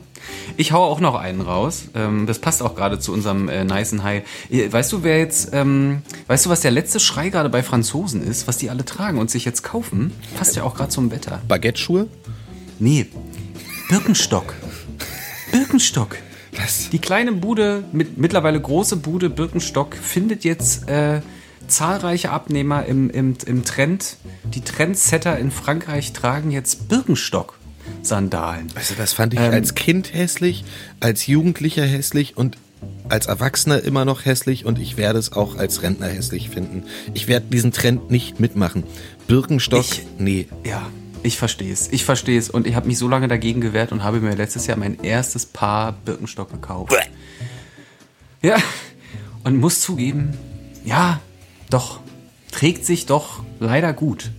[0.58, 1.86] Ich hau auch noch einen raus.
[1.96, 4.24] Ähm, das passt auch gerade zu unserem äh, nicen High.
[4.50, 8.24] Äh, Weißt du, wer jetzt, ähm, weißt du, was der letzte Schrei gerade bei Franzosen
[8.24, 10.12] ist, was die alle tragen und sich jetzt kaufen?
[10.38, 11.42] Passt ja auch gerade zum Wetter.
[11.48, 12.08] Baguette-Schuhe?
[12.80, 13.08] Nee,
[13.90, 14.54] Birkenstock.
[15.52, 16.18] Birkenstock.
[16.58, 16.90] Was?
[16.90, 21.22] Die kleine Bude, mit, mittlerweile große Bude Birkenstock, findet jetzt äh,
[21.68, 24.18] zahlreiche Abnehmer im, im, im Trend.
[24.44, 26.88] Die Trendsetter in Frankreich tragen jetzt
[27.86, 28.68] Birkenstock-Sandalen.
[28.76, 29.52] Also das fand ich Ähm.
[29.52, 30.64] als Kind hässlich,
[31.00, 32.58] als Jugendlicher hässlich und
[33.10, 36.84] als Erwachsener immer noch hässlich und ich werde es auch als Rentner hässlich finden.
[37.14, 38.84] Ich werde diesen Trend nicht mitmachen.
[39.28, 40.48] Birkenstock, Ich- nee.
[40.64, 40.88] Ja,
[41.24, 41.88] ich verstehe es.
[41.92, 42.50] Ich verstehe es.
[42.50, 45.46] Und ich habe mich so lange dagegen gewehrt und habe mir letztes Jahr mein erstes
[45.46, 46.94] Paar Birkenstock gekauft.
[48.42, 48.58] Ja,
[49.44, 50.38] und muss zugeben,
[50.84, 51.20] ja,
[51.72, 52.00] doch,
[52.52, 54.30] trägt sich doch leider gut.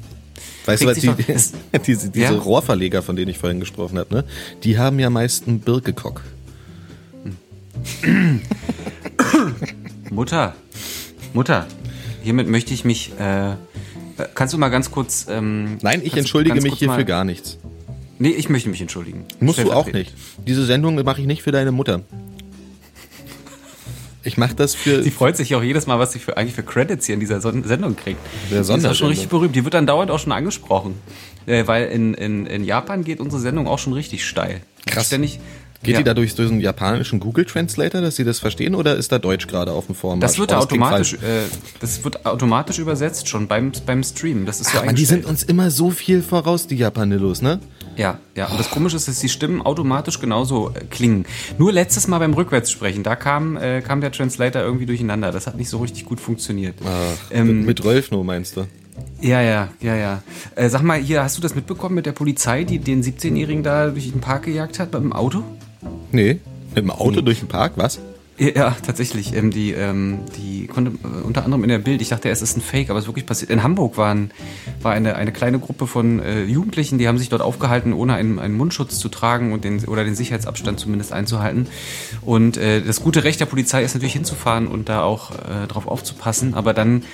[0.66, 1.11] Weißt du, was die, sich
[1.72, 2.31] doch- diese, Ja?
[2.33, 4.24] Rohrverleger, von denen ich vorhin gesprochen habe, ne?
[4.64, 6.22] die haben ja meist einen Birkekock.
[10.11, 10.55] Mutter,
[11.35, 11.66] Mutter,
[12.22, 13.12] hiermit möchte ich mich.
[13.18, 13.55] Äh,
[14.35, 15.26] kannst du mal ganz kurz.
[15.29, 17.59] Ähm, Nein, ich entschuldige mich kurz hier mal- für gar nichts.
[18.18, 19.26] Nee, ich möchte mich entschuldigen.
[19.40, 20.14] Musst du auch nicht.
[20.46, 22.00] Diese Sendung mache ich nicht für deine Mutter.
[24.27, 25.03] Ich mache das für.
[25.03, 27.41] Sie freut sich auch jedes Mal, was sie für, eigentlich für Credits hier in dieser
[27.41, 28.19] Son- Sendung kriegt.
[28.51, 29.55] Der Die ist auch schon richtig berühmt.
[29.55, 30.95] Die wird dann dauernd auch schon angesprochen.
[31.47, 34.61] Äh, weil in, in, in Japan geht unsere Sendung auch schon richtig steil.
[34.85, 35.07] Krass.
[35.07, 35.39] Ständig,
[35.83, 38.97] Geht ja, die da durch so einen japanischen Google Translator, dass sie das verstehen, oder
[38.97, 40.21] ist da Deutsch gerade auf dem Forum?
[40.21, 41.45] das wird da klingt automatisch, äh,
[41.81, 44.47] das wird automatisch übersetzt schon beim, beim Stream.
[44.47, 47.61] Das ist so Ach, man, die sind uns immer so viel voraus, die Japanillos, ne?
[47.97, 48.47] Ja, ja.
[48.49, 51.25] Und das Komische ist, dass die Stimmen automatisch genauso äh, klingen.
[51.59, 55.33] Nur letztes Mal beim Rückwärtssprechen, da kam, äh, kam der Translator irgendwie durcheinander.
[55.33, 56.75] Das hat nicht so richtig gut funktioniert.
[57.31, 58.67] Ähm, mit, mit Rolfno meinst du?
[59.21, 60.23] Ja, ja, ja, ja.
[60.55, 63.89] Äh, sag mal, hier, hast du das mitbekommen mit der Polizei, die den 17-Jährigen da
[63.89, 65.43] durch den Park gejagt hat beim Auto?
[66.12, 66.38] Nee.
[66.75, 68.01] Mit dem Auto durch den Park, was?
[68.38, 69.35] Ja, tatsächlich.
[69.35, 72.57] Ähm, die, ähm, die konnte äh, unter anderem in der Bild, ich dachte, es ist
[72.57, 73.51] ein Fake, aber es ist wirklich passiert.
[73.51, 74.31] In Hamburg waren,
[74.83, 78.38] war eine, eine kleine Gruppe von äh, Jugendlichen, die haben sich dort aufgehalten, ohne einen,
[78.38, 81.66] einen Mundschutz zu tragen und den, oder den Sicherheitsabstand zumindest einzuhalten.
[82.20, 85.87] Und äh, das gute Recht der Polizei ist natürlich hinzufahren und da auch äh, drauf
[85.87, 86.53] aufzupassen.
[86.53, 87.05] Aber dann,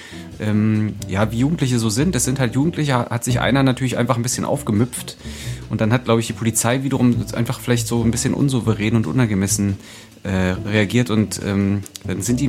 [0.41, 4.17] ähm, ja, wie Jugendliche so sind, es sind halt Jugendliche, hat sich einer natürlich einfach
[4.17, 5.17] ein bisschen aufgemüpft.
[5.73, 9.07] Und dann hat, glaube ich, die Polizei wiederum einfach vielleicht so ein bisschen unsouverän und
[9.07, 9.79] unangemessen
[10.23, 12.45] äh, reagiert und ähm, dann sind die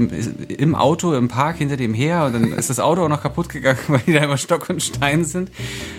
[0.54, 3.48] im Auto, im Park hinter dem her und dann ist das Auto auch noch kaputt
[3.48, 5.52] gegangen, weil die da immer Stock und Stein sind.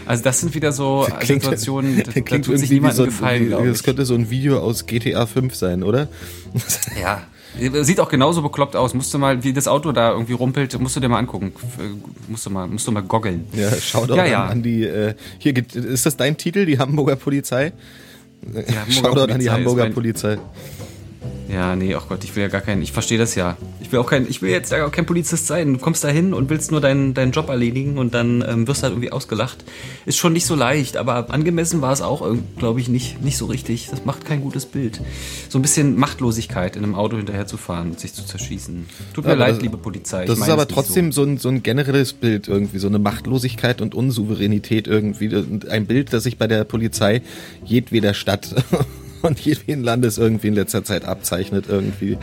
[0.04, 3.82] Also das sind wieder so Situationen, da, da klingt tut sich niemandem so, gefallen, das
[3.82, 6.08] könnte so ein Video aus GTA 5 sein, oder?
[7.00, 7.22] Ja.
[7.82, 8.94] Sieht auch genauso bekloppt aus.
[8.94, 11.52] Musst du mal, wie das Auto da irgendwie rumpelt, musst du dir mal angucken.
[11.78, 11.82] Äh,
[12.28, 13.46] Musst du mal, musst du mal goggeln.
[13.52, 14.44] Ja, schau doch Ja, an, ja.
[14.46, 17.72] an die, äh, hier, geht- ist das dein Titel, die Hamburger Polizei?
[18.42, 20.38] Die Hamburger Schau doch an die Polizei Hamburger Polizei.
[21.52, 23.56] Ja, nee, ach Gott, ich will ja gar keinen, ich verstehe das ja.
[23.80, 25.74] Ich will auch kein, ich will jetzt ja auch kein Polizist sein.
[25.74, 28.82] Du kommst da hin und willst nur deinen, deinen Job erledigen und dann ähm, wirst
[28.82, 29.62] halt irgendwie ausgelacht.
[30.06, 32.26] Ist schon nicht so leicht, aber angemessen war es auch,
[32.56, 33.88] glaube ich, nicht, nicht so richtig.
[33.90, 35.00] Das macht kein gutes Bild.
[35.50, 38.86] So ein bisschen Machtlosigkeit in einem Auto hinterher zu fahren und sich zu zerschießen.
[39.12, 40.24] Tut mir aber leid, das- liebe Polizei.
[40.24, 41.24] Das ist aber trotzdem so.
[41.24, 45.30] ein, so ein generelles Bild irgendwie, so eine Machtlosigkeit und Unsouveränität irgendwie.
[45.68, 47.20] Ein Bild, das sich bei der Polizei
[47.64, 48.54] jedweder Stadt
[49.24, 52.18] und jedweden Landes irgendwie in letzter Zeit abzeichnet irgendwie.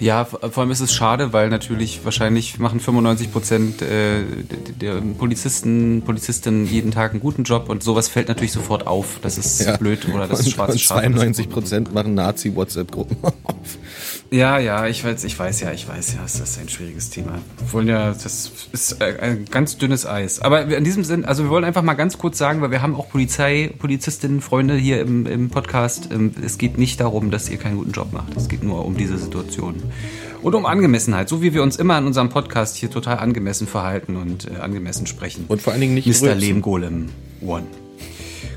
[0.00, 4.22] Ja, vor allem ist es schade, weil natürlich wahrscheinlich machen 95 Prozent äh,
[4.80, 9.20] der Polizisten, Polizistinnen jeden Tag einen guten Job und sowas fällt natürlich sofort auf.
[9.22, 9.76] Das ist Ja.
[9.76, 10.98] blöd oder das ist und, schwarzes und Schaf.
[11.02, 13.78] 92 Prozent machen Nazi-WhatsApp-Gruppen auf.
[14.32, 17.32] Ja, ja, ich weiß, ich weiß ja, ich weiß ja, es ist ein schwieriges Thema.
[17.58, 20.40] Wir wollen ja, das ist äh, ein ganz dünnes Eis.
[20.40, 22.96] Aber in diesem Sinn, also wir wollen einfach mal ganz kurz sagen, weil wir haben
[22.96, 26.08] auch Polizei, Polizistinnen, Freunde hier im, im Podcast.
[26.10, 28.34] Ähm, Es geht nicht darum, dass ihr keinen guten Job macht.
[28.34, 29.82] Es geht nur um diese Situation.
[30.40, 34.16] Und um Angemessenheit, so wie wir uns immer in unserem Podcast hier total angemessen verhalten
[34.16, 35.44] und äh, angemessen sprechen.
[35.48, 36.28] Und vor allen Dingen nicht Mr.
[36.28, 36.38] rülpsen.
[36.38, 37.10] Lehm Golem
[37.42, 37.66] One.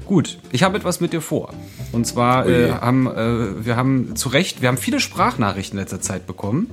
[0.05, 1.53] Gut, ich habe etwas mit dir vor.
[1.91, 2.51] Und zwar Ui.
[2.51, 6.69] äh, haben äh, wir haben zu Recht, wir haben viele Sprachnachrichten in letzter Zeit bekommen.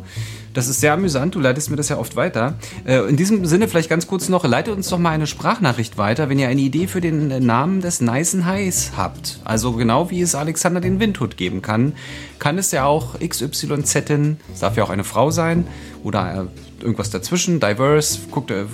[0.53, 1.35] Das ist sehr amüsant.
[1.35, 2.55] Du leitest mir das ja oft weiter.
[2.85, 6.29] Äh, in diesem Sinne vielleicht ganz kurz noch: Leitet uns doch mal eine Sprachnachricht weiter,
[6.29, 9.41] wenn ihr eine Idee für den Namen des Nicen Highs habt.
[9.45, 11.95] Also genau wie es Alexander den Windhut geben kann,
[12.39, 13.95] kann es ja auch XYZ.
[14.53, 15.67] Es darf ja auch eine Frau sein
[16.03, 17.61] oder äh, irgendwas dazwischen.
[17.61, 18.19] Diverse.
[18.31, 18.67] Guckt, äh,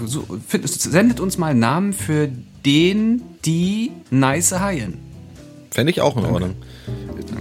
[0.65, 2.29] sendet uns mal Namen für
[2.65, 4.99] den, die nice Haien.
[5.71, 6.57] Fände ich auch in Ordnung.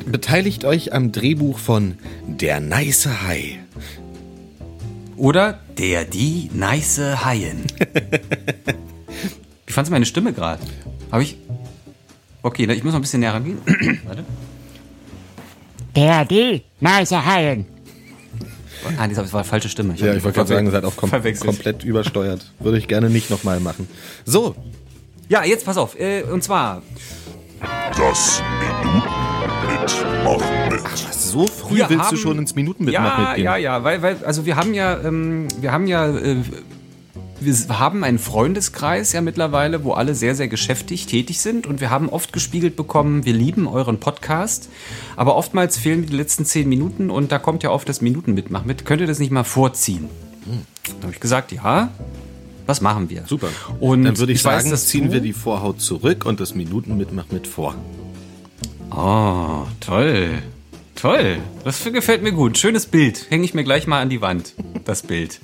[0.06, 1.96] Beteiligt euch am Drehbuch von
[2.28, 3.60] Der nice Hai.
[5.16, 7.64] Oder der, die nice Haien.
[9.66, 10.62] Wie fandst du meine Stimme gerade?
[11.12, 11.38] Habe ich.
[12.42, 13.58] Okay, ne, ich muss noch ein bisschen näher rangehen.
[14.06, 14.24] Warte.
[15.98, 17.66] PRD, Nase heilen.
[19.00, 19.96] Ah, das war eine falsche Stimme.
[19.98, 22.54] Ja, ich wollte gerade sagen, das hat auch kom komplett übersteuert.
[22.60, 23.88] Würde ich gerne nicht nochmal machen.
[24.24, 24.56] So,
[25.30, 26.00] Ja, jetzt pass auf.
[26.00, 26.82] Äh, und zwar,
[27.98, 28.42] Das
[28.84, 29.08] Minuten
[30.70, 33.46] mit so früh Wir willst haben- du schon ins Minutenmitmach ja, mitgehen?
[33.46, 36.38] ja, ja, weil, weil, also wir haben ja, ähm, wir haben ja, äh,
[37.40, 41.90] wir haben einen Freundeskreis ja mittlerweile, wo alle sehr, sehr geschäftig tätig sind und wir
[41.92, 44.70] haben oft gespiegelt bekommen, wir lieben euren Podcast,
[45.16, 48.86] aber oftmals fehlen die letzten zehn Minuten und da kommt ja oft das Minutenmitmach mit.
[48.86, 50.10] Könnt ihr das nicht mal vorziehen?
[50.86, 51.90] Da habe ich gesagt, ja,
[52.68, 53.24] was machen wir?
[53.26, 53.50] Super.
[53.80, 57.26] Und Dann würde ich, weiß, sagen, dass ziehen wir die Vorhaut zurück und das Minutenmitmach
[57.32, 57.76] mit vor.
[58.92, 60.44] Oh, toll.
[60.96, 61.38] Toll.
[61.64, 62.58] Das gefällt mir gut.
[62.58, 63.28] Schönes Bild.
[63.30, 64.54] Hänge ich mir gleich mal an die Wand.
[64.86, 65.40] Das Bild.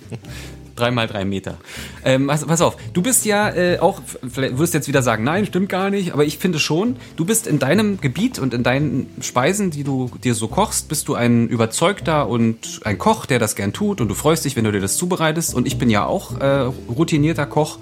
[0.76, 1.58] Drei mal drei Meter.
[2.04, 5.46] Ähm, pass, pass auf, du bist ja äh, auch, vielleicht wirst jetzt wieder sagen, nein,
[5.46, 9.08] stimmt gar nicht, aber ich finde schon, du bist in deinem Gebiet und in deinen
[9.22, 13.56] Speisen, die du dir so kochst, bist du ein überzeugter und ein Koch, der das
[13.56, 15.54] gern tut und du freust dich, wenn du dir das zubereitest.
[15.54, 17.78] Und ich bin ja auch äh, routinierter Koch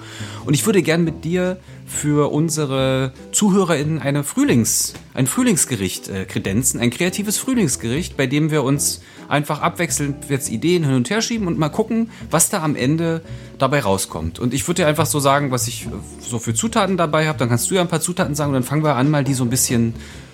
[0.45, 1.57] und ich würde gern mit dir
[1.91, 8.63] für unsere ZuhörerInnen eine Frühlings, ein Frühlingsgericht äh, kredenzen, ein kreatives Frühlingsgericht, bei dem wir
[8.63, 9.01] uns
[9.31, 13.21] einfach abwechselnd jetzt Ideen hin und her schieben und mal gucken, was da am Ende
[13.57, 14.39] dabei rauskommt.
[14.39, 15.89] Und ich würde dir einfach so sagen, was ich äh,
[16.19, 18.63] so für Zutaten dabei habe, dann kannst du ja ein paar Zutaten sagen und dann
[18.63, 19.93] fangen wir an, mal die so ein bisschen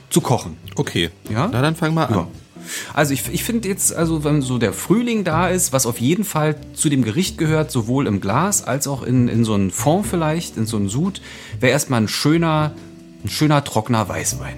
[0.09, 0.57] zu kochen.
[0.75, 1.11] Okay.
[1.29, 1.49] Ja?
[1.51, 2.15] Na, dann fang mal an.
[2.15, 2.27] Ja.
[2.93, 6.25] Also ich, ich finde jetzt, also wenn so der Frühling da ist, was auf jeden
[6.25, 10.05] Fall zu dem Gericht gehört, sowohl im Glas als auch in, in so einen Fond
[10.05, 11.21] vielleicht, in so einen Sud,
[11.59, 12.73] wäre erstmal ein schöner,
[13.23, 14.55] ein schöner trockener Weißwein.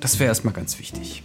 [0.00, 1.22] Das wäre erstmal ganz wichtig.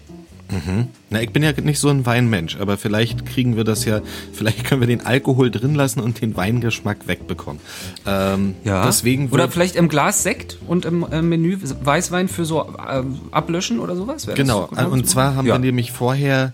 [1.09, 4.01] Na, ich bin ja nicht so ein Weinmensch, aber vielleicht kriegen wir das ja,
[4.33, 7.61] vielleicht können wir den Alkohol drin lassen und den Weingeschmack wegbekommen.
[8.05, 13.19] Ähm, Deswegen oder vielleicht im Glas Sekt und im äh, Menü Weißwein für so ähm,
[13.31, 14.27] Ablöschen oder sowas?
[14.35, 15.55] Genau, so- und zwar haben ja.
[15.55, 16.53] wir nämlich vorher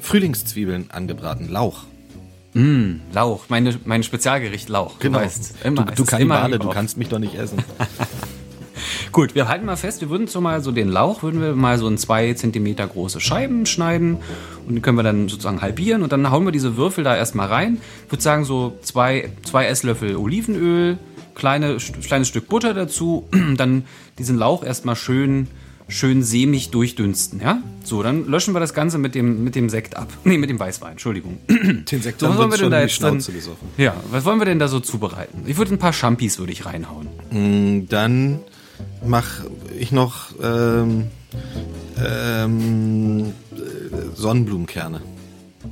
[0.00, 1.84] Frühlingszwiebeln angebraten, Lauch.
[3.12, 4.98] Lauch, meine, mein Spezialgericht Lauch.
[4.98, 5.18] Genau.
[5.18, 7.58] Du weißt, immer, du du Kannibale, du kannst mich doch nicht essen.
[9.12, 11.78] Gut, wir halten mal fest, wir würden so mal so den Lauch, würden wir mal
[11.78, 14.18] so in zwei Zentimeter große Scheiben schneiden
[14.66, 17.48] und die können wir dann sozusagen halbieren und dann hauen wir diese Würfel da erstmal
[17.48, 17.78] rein.
[18.06, 20.98] Ich würde sagen so zwei, zwei Esslöffel Olivenöl,
[21.34, 23.84] kleine, kleines Stück Butter dazu, dann
[24.18, 25.48] diesen Lauch erstmal schön,
[25.88, 27.62] schön sämig durchdünsten, ja?
[27.84, 30.08] So, dann löschen wir das Ganze mit dem, mit dem Sekt ab.
[30.24, 31.38] Nee, mit dem Weißwein, Entschuldigung.
[31.48, 33.22] Den Sekt So, was wollen wir denn da jetzt dann.
[33.76, 35.44] Ja, was wollen wir denn da so zubereiten?
[35.46, 37.86] Ich würde ein paar Champis würde ich reinhauen.
[37.88, 38.40] Dann
[39.04, 39.44] mach
[39.78, 41.08] ich noch ähm,
[42.04, 45.00] ähm, äh, Sonnenblumenkerne.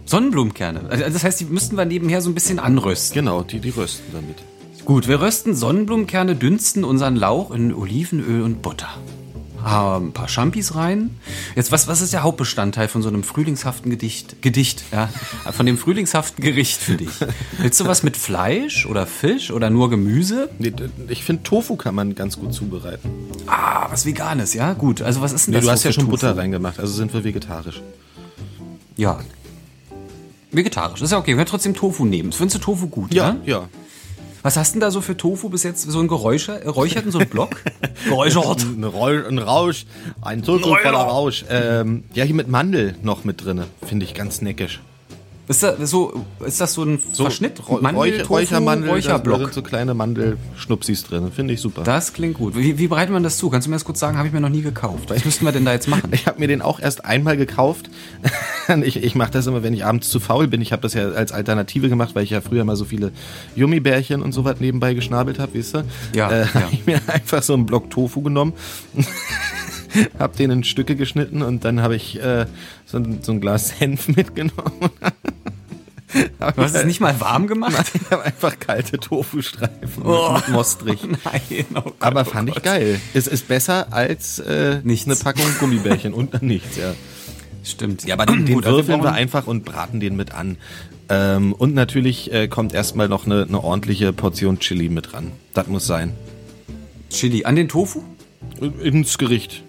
[0.06, 0.88] Sonnenblumenkerne.
[0.90, 3.14] Also das heißt, die müssten wir nebenher so ein bisschen anrösten.
[3.14, 4.36] Genau, die, die rösten damit.
[4.84, 8.90] Gut, wir rösten Sonnenblumenkerne, dünsten unseren Lauch in Olivenöl und Butter.
[9.64, 11.18] Ein paar Champis rein.
[11.56, 14.42] Jetzt, was, was ist der Hauptbestandteil von so einem frühlingshaften Gedicht?
[14.42, 15.08] Gedicht, ja.
[15.52, 17.08] Von dem frühlingshaften Gericht für dich.
[17.58, 20.50] Willst du was mit Fleisch oder Fisch oder nur Gemüse?
[20.58, 20.72] Nee,
[21.08, 23.08] Ich finde, Tofu kann man ganz gut zubereiten.
[23.46, 24.74] Ah, was Veganes, ja?
[24.74, 25.00] Gut.
[25.00, 26.16] Also, was ist denn Nee, das du hast ja schon Tofu?
[26.16, 27.80] Butter reingemacht, also sind wir vegetarisch.
[28.96, 29.18] Ja.
[30.52, 31.02] Vegetarisch.
[31.02, 31.28] Ist ja okay.
[31.28, 32.32] Wir können trotzdem Tofu nehmen.
[32.32, 33.36] Findest du Tofu gut, ja?
[33.44, 33.68] ja.
[34.44, 35.90] Was hast denn da so für Tofu bis jetzt?
[35.90, 37.56] So ein Geräuscher, Räucherten, so ein Block?
[38.04, 38.62] Geräuchert.
[38.62, 39.86] Ein, Rau- ein Rausch,
[40.20, 41.44] ein Tofu voller Rausch.
[41.48, 43.66] Ähm, ja, hier mit Mandel noch mit drinne.
[43.86, 44.80] Finde ich ganz neckisch.
[45.46, 47.60] Ist das so, ist das so ein Verschnitt?
[47.68, 49.40] Mandel, Räucher, Tofu, Räuchermandel, da- da Räucherblock.
[49.42, 51.30] sind so kleine Mandelschnupsis drin.
[51.32, 51.82] Finde ich super.
[51.82, 52.56] Das klingt gut.
[52.56, 53.50] Wie, wie bereitet man das zu?
[53.50, 54.16] Kannst du mir das kurz sagen?
[54.16, 55.10] Habe ich mir noch nie gekauft.
[55.10, 56.08] Was müssten wir denn da jetzt machen?
[56.12, 57.90] Ich habe mir den auch erst einmal gekauft.
[58.84, 60.62] ich ich mache das immer, wenn ich abends zu faul bin.
[60.62, 63.12] Ich habe das ja als Alternative gemacht, weil ich ja früher mal so viele
[63.54, 65.84] Gummibärchen und so was nebenbei geschnabelt habe, weißt du?
[66.14, 66.54] Ja, Äh, ja.
[66.54, 68.54] Habe ich mir einfach so einen Block Tofu genommen,
[70.18, 72.46] habe den in Stücke geschnitten und dann habe ich äh,
[72.86, 74.72] so, ein, so ein Glas Senf mitgenommen.
[76.14, 77.90] Du hast es nicht mal warm gemacht?
[77.92, 80.34] Ich habe einfach kalte Tofu-Streifen Oh.
[80.34, 81.00] mit Mostrich.
[81.02, 82.62] Nein, oh Gott, Aber oh fand ich Gott.
[82.62, 83.00] geil.
[83.14, 85.06] Es ist besser als äh, Nichts.
[85.06, 86.94] eine Packung Gummibärchen und dann nichts, ja.
[87.64, 88.04] Stimmt.
[88.04, 90.56] Ja, aber den, den Gut, würfeln wir einfach und braten den mit an.
[91.08, 95.32] Ähm, und natürlich äh, kommt erstmal noch eine, eine ordentliche Portion Chili mit ran.
[95.52, 96.12] Das muss sein.
[97.10, 98.04] Chili an den Tofu?
[98.84, 99.63] Ins Gericht.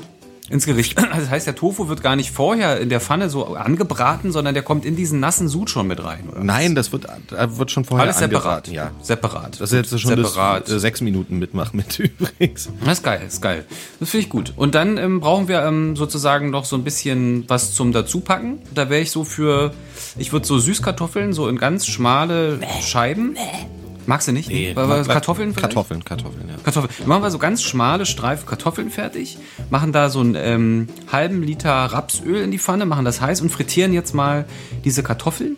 [0.49, 0.97] Ins Gericht.
[0.97, 4.53] Also das heißt, der Tofu wird gar nicht vorher in der Pfanne so angebraten, sondern
[4.53, 6.43] der kommt in diesen nassen Sud schon mit rein, oder?
[6.43, 8.67] Nein, das wird, wird schon vorher Alles separat.
[8.69, 8.73] angebraten.
[8.73, 8.91] Ja.
[9.01, 9.59] Separat.
[9.59, 10.67] Das ist jetzt schon Separat.
[10.67, 12.69] das äh, sechs Minuten mitmachen mit übrigens.
[12.83, 13.65] Das ist geil, das ist geil.
[13.99, 14.53] Das finde ich gut.
[14.55, 18.59] Und dann ähm, brauchen wir ähm, sozusagen noch so ein bisschen was zum Dazupacken.
[18.73, 19.73] Da wäre ich so für,
[20.17, 23.35] ich würde so Süßkartoffeln so in ganz schmale Scheiben.
[24.07, 24.49] Magst du nicht?
[24.49, 25.61] Weil- weil Kartoffeln vielleicht?
[25.73, 26.55] Kartoffeln, Kartoffeln, ja.
[26.63, 27.07] Kartoffeln.
[27.07, 29.37] Machen wir so ganz schmale Streifen Kartoffeln fertig,
[29.69, 33.49] machen da so einen ähm, halben Liter Rapsöl in die Pfanne, machen das heiß und
[33.49, 34.45] frittieren jetzt mal
[34.83, 35.57] diese Kartoffeln,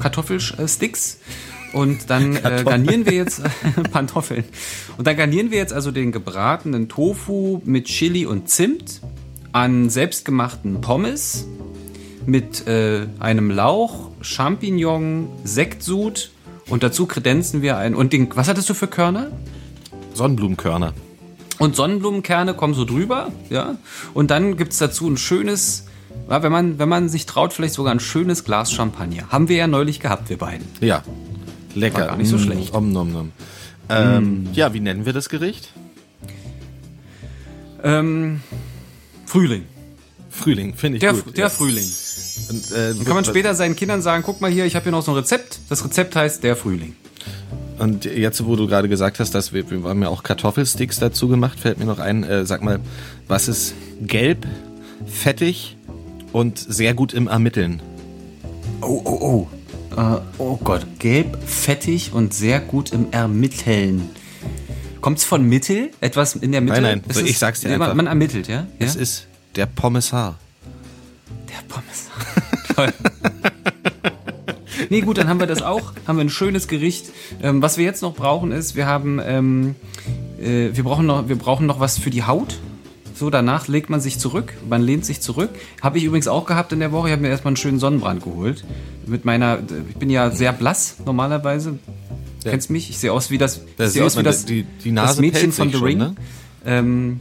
[0.00, 1.18] Kartoffelsticks.
[1.72, 3.42] Und dann äh, garnieren wir jetzt
[3.92, 4.42] Pantoffeln.
[4.98, 9.00] Und dann garnieren wir jetzt also den gebratenen Tofu mit Chili und Zimt
[9.52, 11.46] an selbstgemachten Pommes
[12.26, 16.30] mit äh, einem Lauch, Champignon, Sektsud
[16.70, 19.30] und dazu kredenzen wir ein und den was hattest du für Körner?
[20.14, 20.94] Sonnenblumenkörner.
[21.58, 23.76] Und Sonnenblumenkerne kommen so drüber, ja.
[24.14, 25.84] Und dann gibt's dazu ein schönes,
[26.30, 29.28] ja, wenn man, wenn man sich traut, vielleicht sogar ein schönes Glas Champagner.
[29.28, 30.66] Haben wir ja neulich gehabt, wir beiden.
[30.80, 31.02] Ja.
[31.74, 31.98] Lecker.
[32.00, 32.72] War gar nicht so Mm, schlecht.
[32.74, 33.32] Om nom nom.
[33.90, 35.68] Ähm, Ja, wie nennen wir das Gericht?
[37.82, 38.40] Ähm,
[39.26, 39.64] Frühling.
[40.30, 41.36] Frühling, finde ich Der, gut.
[41.36, 41.48] der ja.
[41.50, 41.86] Frühling.
[42.50, 44.92] Und, äh, Dann kann man später seinen Kindern sagen, guck mal hier, ich habe hier
[44.92, 45.60] noch so ein Rezept.
[45.68, 46.96] Das Rezept heißt der Frühling.
[47.78, 51.28] Und jetzt, wo du gerade gesagt hast, dass wir, wir haben ja auch Kartoffelsticks dazu
[51.28, 52.80] gemacht, fällt mir noch ein, äh, sag mal,
[53.28, 54.46] was ist gelb,
[55.06, 55.76] fettig
[56.32, 57.80] und sehr gut im Ermitteln?
[58.82, 59.48] Oh, oh,
[59.94, 59.96] oh.
[59.96, 64.10] Äh, oh Gott, gelb, fettig und sehr gut im Ermitteln.
[65.00, 65.90] Kommt's von Mittel?
[66.00, 66.80] Etwas in der Mitte?
[66.80, 67.94] Nein, nein, Ist ich es- sag's dir man, einfach.
[67.94, 68.66] Man ermittelt, ja?
[68.78, 68.86] ja?
[68.86, 69.26] Es ist
[69.56, 70.38] der Pommesar.
[71.50, 72.08] Der Pommes.
[72.74, 72.92] Toll.
[74.90, 75.92] nee, gut, dann haben wir das auch.
[76.06, 77.06] Haben wir ein schönes Gericht.
[77.42, 79.74] Ähm, was wir jetzt noch brauchen ist, wir haben, ähm,
[80.40, 82.58] äh, wir brauchen noch, wir brauchen noch was für die Haut.
[83.14, 85.50] So, danach legt man sich zurück, man lehnt sich zurück.
[85.82, 87.08] Habe ich übrigens auch gehabt in der Woche.
[87.08, 88.64] Ich habe mir erstmal einen schönen Sonnenbrand geholt.
[89.06, 89.58] Mit meiner,
[89.90, 91.78] ich bin ja sehr blass normalerweise.
[92.44, 92.52] Ja.
[92.52, 92.88] Kennst mich?
[92.88, 95.20] Ich sehe aus wie das, Da ich sehe aus wie das, die- die das Nase
[95.20, 95.98] Mädchen pellt von The schon, Ring.
[95.98, 96.14] ne?
[96.64, 97.20] Ähm,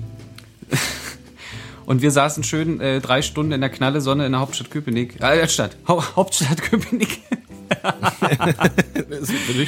[1.90, 5.20] und wir saßen schön äh, drei Stunden in der knalle Sonne in der Hauptstadt Köpenick.
[5.20, 5.76] Äh, Altstadt.
[5.88, 7.18] Hau Hauptstadt Köpenick.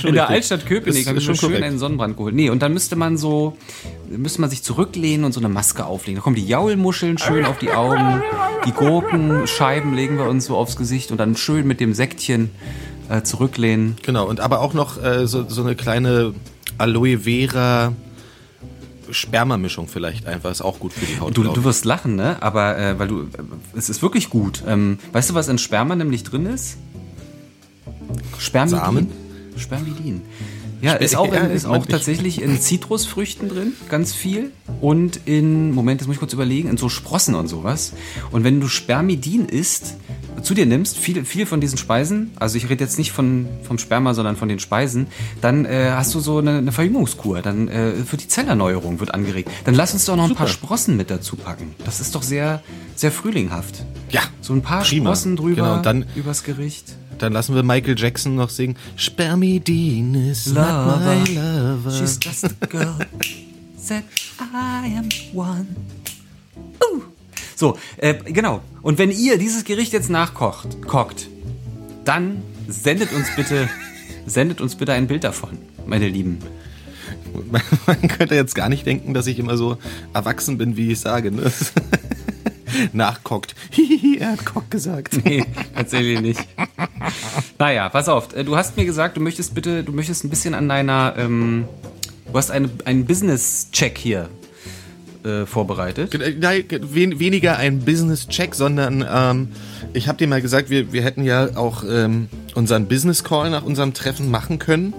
[0.04, 2.36] In der Altstadt Köpenick habe ich mir schön einen Sonnenbrand geholt.
[2.36, 3.58] Nee, und dann müsste man so,
[4.08, 6.20] müsste man sich zurücklehnen und so eine Maske auflegen.
[6.20, 8.22] Da kommen die Jaulmuscheln schön auf die Augen,
[8.68, 12.52] die Gurkenscheiben legen wir uns so aufs Gesicht und dann schön mit dem Säckchen
[13.10, 13.96] äh, zurücklehnen.
[14.04, 16.36] Genau, und aber auch noch äh, so, so eine kleine
[16.78, 17.94] Aloe Vera
[19.12, 21.36] Spermamischung vielleicht einfach, ist auch gut für die Haut.
[21.38, 22.38] Du, du wirst lachen, ne?
[22.42, 23.26] Aber äh, weil du, äh,
[23.76, 24.64] es ist wirklich gut.
[24.68, 26.78] Ähm, weißt du, was in Sperma nämlich drin ist?
[28.38, 28.80] Spermidin.
[28.80, 29.08] Samen?
[29.58, 30.22] Spermidin.
[30.82, 34.52] Ja, ist auch, Ja, in, ist auch ich- tatsächlich in Zitrusfrüchten drin, ganz viel.
[34.82, 37.94] Und in, Moment, jetzt muss ich kurz überlegen, in so Sprossen und sowas.
[38.32, 39.96] Und wenn du Spermidin isst,
[40.42, 43.78] zu dir nimmst, viel, viel von diesen Speisen, also ich rede jetzt nicht von, vom
[43.78, 45.08] Sperma, sondern von den Speisen,
[45.42, 47.42] dann äh, hast du so eine, eine Verjüngungskur.
[47.42, 49.50] Dann äh, wird die Zellerneuerung wird angeregt.
[49.66, 51.76] Dann lass uns doch noch ein paar Sprossen mit dazu packen.
[51.86, 52.64] Das ist doch sehr,
[52.96, 53.86] sehr frühlinghaft.
[54.10, 55.06] Ja, So ein paar prima.
[55.12, 56.94] Sprossen drüber Genau, und dann, übers Gericht.
[57.20, 58.76] dann lassen wir Michael Jackson noch singen.
[58.96, 60.66] Spermidin is not
[61.02, 61.92] my lover.
[61.92, 62.96] She's just a girl.
[63.78, 64.04] Said
[64.40, 65.68] I am one.
[66.82, 67.02] Uh.
[67.56, 68.62] So, äh, genau.
[68.82, 71.28] Und wenn ihr dieses Gericht jetzt nachkocht, kocht,
[72.06, 73.70] dann sendet uns bitte,
[74.26, 76.40] sendet uns bitte ein Bild davon, meine Lieben.
[77.50, 79.78] Man, man könnte jetzt gar nicht denken, dass ich immer so
[80.14, 81.32] erwachsen bin, wie ich sage.
[81.32, 81.52] Ne?
[82.94, 83.56] Nachkocht.
[83.72, 85.24] Hihihi, er hat Kock gesagt.
[85.26, 86.40] Nee, tatsächlich nicht.
[87.60, 88.34] Naja, pass auf.
[88.36, 91.66] äh, Du hast mir gesagt, du möchtest bitte, du möchtest ein bisschen an deiner, ähm,
[92.32, 94.30] du hast eine, einen Business-Check hier
[95.24, 96.18] äh, vorbereitet.
[96.40, 99.50] Nein, wen, weniger ein Business-Check, sondern ähm,
[99.94, 103.94] ich habe dir mal gesagt, wir, wir hätten ja auch ähm, unseren Business-Call nach unserem
[103.94, 104.94] Treffen machen können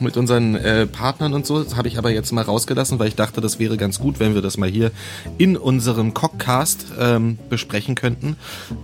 [0.00, 1.62] mit unseren äh, Partnern und so.
[1.62, 4.34] Das habe ich aber jetzt mal rausgelassen, weil ich dachte, das wäre ganz gut, wenn
[4.34, 4.90] wir das mal hier
[5.38, 8.36] in unserem Cockcast ähm, besprechen könnten.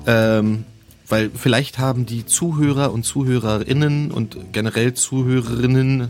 [0.07, 0.64] Ähm,
[1.09, 6.09] weil vielleicht haben die Zuhörer und Zuhörerinnen und generell Zuhörerinnen,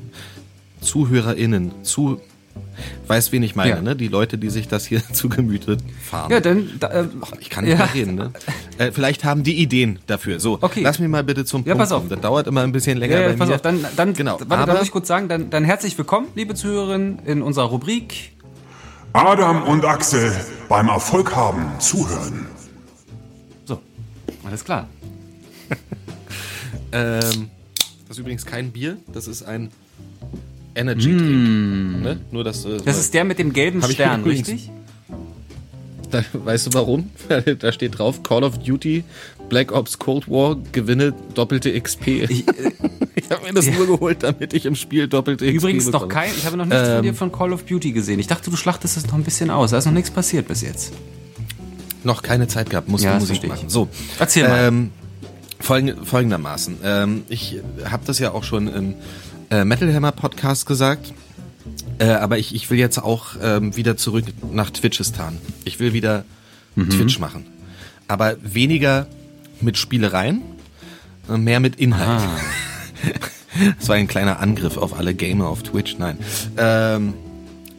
[0.81, 2.21] ZuhörerInnen, zu,
[3.07, 3.83] weiß wen ich meine, Ja.
[3.83, 3.95] ne?
[3.97, 6.31] Die Leute, die sich das hier zu Gemüte fahren.
[6.31, 7.05] Ja, dann, da, äh,
[7.41, 7.85] Ich kann nicht ja.
[7.85, 8.33] mehr reden, ne?
[8.79, 10.41] Äh, vielleicht haben die Ideen dafür.
[10.41, 10.81] So, Okay.
[10.83, 11.99] lass mich mal bitte zum Ja, Punkt pass auf.
[12.01, 12.11] kommen.
[12.11, 13.55] Das dauert immer ein bisschen länger Ja, ja, bei pass mir.
[13.57, 14.33] auf, dann, dann, genau.
[14.41, 17.67] warte, aber dann muss ich kurz sagen, dann, dann herzlich willkommen, liebe Zuhörerinnen, in unserer
[17.67, 18.33] Rubrik.
[19.13, 20.33] Adam und Axel
[20.71, 22.47] beim Erfolg haben zuhören.
[23.67, 23.81] So,
[24.45, 24.89] alles klar.
[26.93, 27.51] ähm,
[28.09, 29.71] das ist übrigens kein Bier, das ist ein
[30.75, 32.03] Energy Drink.
[32.03, 32.21] Ne?
[32.31, 32.85] Nur dass, äh, Mm.
[32.85, 34.71] Das ist der mit dem gelben ich Stern, richtig?
[36.11, 37.11] da, weißt du warum?
[37.59, 39.05] da steht drauf Call of Duty
[39.49, 42.07] Black Ops Cold War gewinne doppelte XP.
[42.25, 42.73] Ich, Ich, äh,
[43.31, 46.47] habe mir das nur geholt, damit ich im Spiel doppelte XP übrigens noch kein, ich
[46.47, 47.03] habe noch nichts von Ähm.
[47.03, 48.19] dir von Call of Duty gesehen.
[48.19, 49.71] Ich dachte, du schlachtest es noch ein bisschen aus.
[49.73, 50.93] Da ist noch nichts passiert bis jetzt.
[52.05, 53.49] Noch keine Zeit gehabt, musste Ja, Musik ich.
[53.49, 53.69] machen.
[53.69, 54.69] So, Erzähl mal.
[54.69, 54.91] Ähm,
[55.63, 56.79] folgend, folgendermaßen.
[56.85, 58.95] Ähm, ich habe das ja auch schon im
[59.51, 61.13] äh, Metal Hammer Podcast gesagt.
[61.99, 65.39] Äh, aber ich, ich will jetzt auch ähm, wieder zurück nach Twitchistan.
[65.65, 66.25] Ich will wieder
[66.75, 67.47] Twitch machen.
[68.09, 69.07] Aber weniger
[69.61, 70.43] mit Spielereien,
[71.29, 72.23] äh, mehr mit Inhalt.
[73.79, 75.99] Das war ein kleiner Angriff auf alle Gamer auf Twitch.
[75.99, 76.17] Nein.
[76.57, 77.13] Ähm,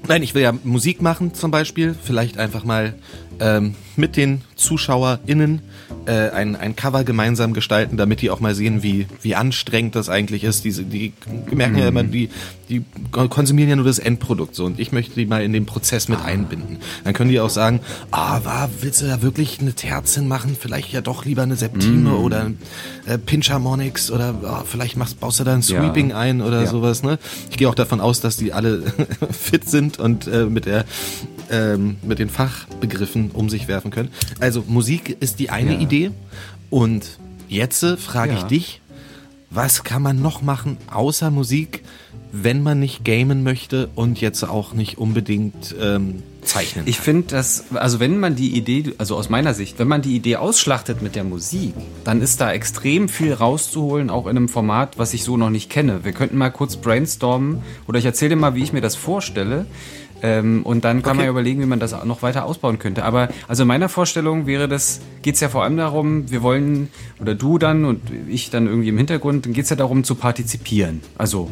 [0.08, 1.96] nein, ich will ja Musik machen zum Beispiel.
[2.00, 2.94] Vielleicht einfach mal
[3.40, 5.62] ähm, mit den ZuschauerInnen
[6.06, 10.10] äh, ein, ein Cover gemeinsam gestalten, damit die auch mal sehen, wie, wie anstrengend das
[10.10, 10.64] eigentlich ist.
[10.66, 11.14] Diese, die
[11.52, 12.30] merken ja immer, die,
[12.70, 16.08] die konsumieren ja nur das Endprodukt so und ich möchte die mal in den Prozess
[16.10, 16.78] mit einbinden.
[17.04, 17.80] Dann können die auch sagen,
[18.12, 20.58] ah, war, willst du da wirklich eine Terzin machen?
[20.60, 22.52] Vielleicht ja doch lieber eine Septime oder
[23.06, 25.80] äh, Pinchharmonics oder ah, vielleicht machst, baust du da ein Ja.
[25.82, 26.68] Sweeping ein oder Ja.
[26.68, 27.04] sowas.
[27.04, 27.20] Ne?
[27.52, 28.82] Ich gehe auch davon aus, dass die alle
[29.32, 30.86] fit sind und äh, mit der
[31.52, 34.10] ähm, mit den Fachbegriffen um sich werfen können.
[34.40, 35.80] Also Musik ist die eine Ja.
[35.80, 36.12] Idee
[36.70, 37.18] und
[37.50, 38.48] jetzt äh, frage ich Ja.
[38.48, 38.82] dich,
[39.50, 41.84] was kann man noch machen außer Musik,
[42.32, 46.86] wenn man nicht gamen möchte und jetzt auch nicht unbedingt ähm, zeichnen?
[46.88, 50.16] Ich finde, dass, also wenn man die Idee, also aus meiner Sicht, wenn man die
[50.16, 54.98] Idee ausschlachtet mit der Musik, dann ist da extrem viel rauszuholen, auch in einem Format,
[54.98, 56.04] was ich so noch nicht kenne.
[56.04, 59.68] Wir könnten mal kurz brainstormen oder ich erzähle dir mal, wie ich mir das vorstelle.
[60.26, 61.18] Ähm, und dann kann Okay.
[61.18, 63.04] man ja überlegen, wie man das auch noch weiter ausbauen könnte.
[63.04, 66.88] Aber also in meiner Vorstellung wäre das, geht es ja vor allem darum, wir wollen,
[67.20, 68.00] oder du dann und
[68.30, 71.02] ich dann irgendwie im Hintergrund, dann geht es ja darum zu partizipieren.
[71.18, 71.52] Also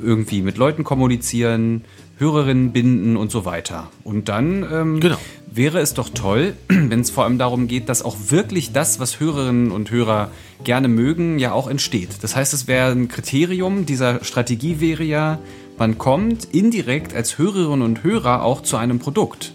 [0.00, 1.82] irgendwie mit Leuten kommunizieren,
[2.18, 3.90] Hörerinnen binden und so weiter.
[4.04, 5.16] Und dann ähm, Genau.
[5.52, 9.18] wäre es doch toll, wenn es vor allem darum geht, dass auch wirklich das, was
[9.20, 10.30] Hörerinnen und Hörer
[10.64, 12.10] gerne mögen, ja auch entsteht.
[12.22, 15.38] Das heißt, es wäre ein Kriterium dieser Strategie wäre ja,
[15.78, 19.52] man kommt indirekt als Hörerinnen und Hörer auch zu einem Produkt,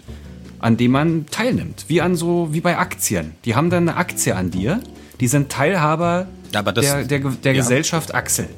[0.58, 1.84] an dem man teilnimmt.
[1.88, 3.32] Wie an so, wie bei Aktien.
[3.44, 4.80] Die haben dann eine Aktie an dir.
[5.20, 7.60] Die sind Teilhaber das- der, der, der ja.
[7.60, 8.48] Gesellschaft Axel.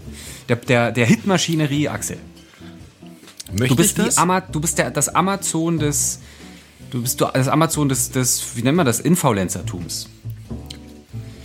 [0.49, 2.19] Der, der, der Hitmaschinerie Axel.
[3.53, 4.19] Möchte Du bist, das?
[4.19, 6.21] Ama du bist der, das Amazon des.
[6.91, 10.09] Du bist du- das Amazon des, des, wie nennt man das, Influencertums.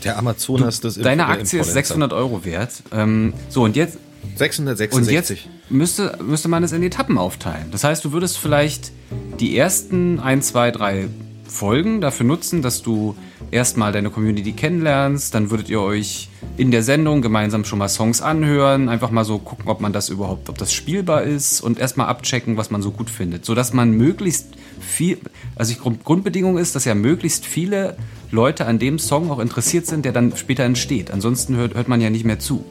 [0.04, 1.74] Der Amazonas des Deine Aktie ist Influencer.
[1.74, 2.72] 600 Euro wert.
[2.92, 3.98] Ähm, so, und jetzt,
[4.36, 4.98] 666.
[4.98, 5.34] und jetzt
[5.70, 7.68] müsste, müsste man es in Etappen aufteilen.
[7.72, 8.92] Das heißt, du würdest vielleicht
[9.40, 11.08] die ersten 1, 2, 3
[11.48, 13.16] Folgen dafür nutzen, dass du
[13.52, 15.36] erstmal deine Community kennenlernst.
[15.36, 18.88] Dann würdet ihr euch in der Sendung gemeinsam schon mal Songs anhören.
[18.88, 22.56] Einfach mal so gucken, ob man das überhaupt, ob das spielbar ist und erstmal abchecken,
[22.56, 23.44] was man so gut findet.
[23.46, 24.48] Sodass man möglichst
[24.80, 25.18] viel,
[25.56, 27.98] also die Grund- Grundbedingung ist, dass ja möglichst viele
[28.32, 31.12] Leute an dem Song auch interessiert sind, der dann später entsteht.
[31.12, 32.64] Ansonsten hört, hört man ja nicht mehr zu.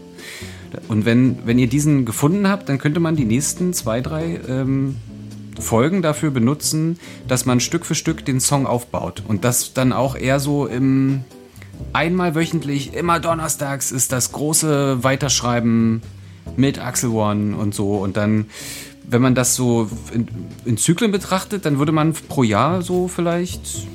[0.88, 4.96] Und wenn, wenn ihr diesen gefunden habt, dann könnte man die nächsten zwei, drei ähm,
[5.58, 6.98] Folgen dafür benutzen,
[7.28, 9.22] dass man Stück für Stück den Song aufbaut.
[9.26, 11.24] Und das dann auch eher so im
[11.92, 16.02] einmal wöchentlich, immer donnerstags ist das große Weiterschreiben
[16.56, 17.96] mit Axel One und so.
[17.96, 18.46] Und dann,
[19.08, 20.28] wenn man das so in,
[20.64, 23.86] in Zyklen betrachtet, dann würde man pro Jahr so vielleicht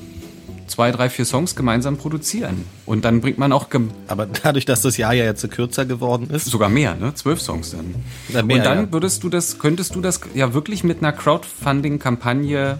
[0.66, 2.64] zwei, drei, vier Songs gemeinsam produzieren.
[2.86, 3.68] Und dann bringt man auch
[4.08, 7.14] Aber dadurch, dass das Jahr ja jetzt kürzer geworden ist, Sogar mehr, ne?
[7.14, 7.94] Zwölf Songs dann.
[8.28, 12.78] Ja, mehr, und dann würdest du das, könntest du das ja wirklich mit einer Crowdfunding-Kampagne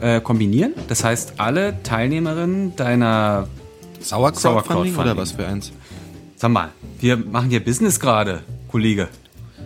[0.00, 0.74] äh, kombinieren.
[0.88, 3.48] Das heißt, alle Teilnehmerinnen deiner,
[4.00, 4.96] Sauerkraut Sauerkrautfunding.
[4.96, 5.72] oder was für eins?
[6.38, 6.70] sag mal,
[7.00, 9.08] wir machen hier Business gerade, Kollege.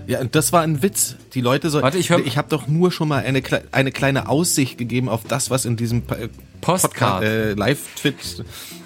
[0.07, 1.17] Ja, und das war ein Witz.
[1.35, 1.85] Die Leute sollen.
[1.85, 3.43] Warte, ich hör- ich habe doch nur schon mal eine,
[3.73, 6.29] eine kleine Aussicht gegeben auf das, was in diesem äh,
[6.61, 7.21] Postcard.
[7.21, 7.55] Podcast, äh,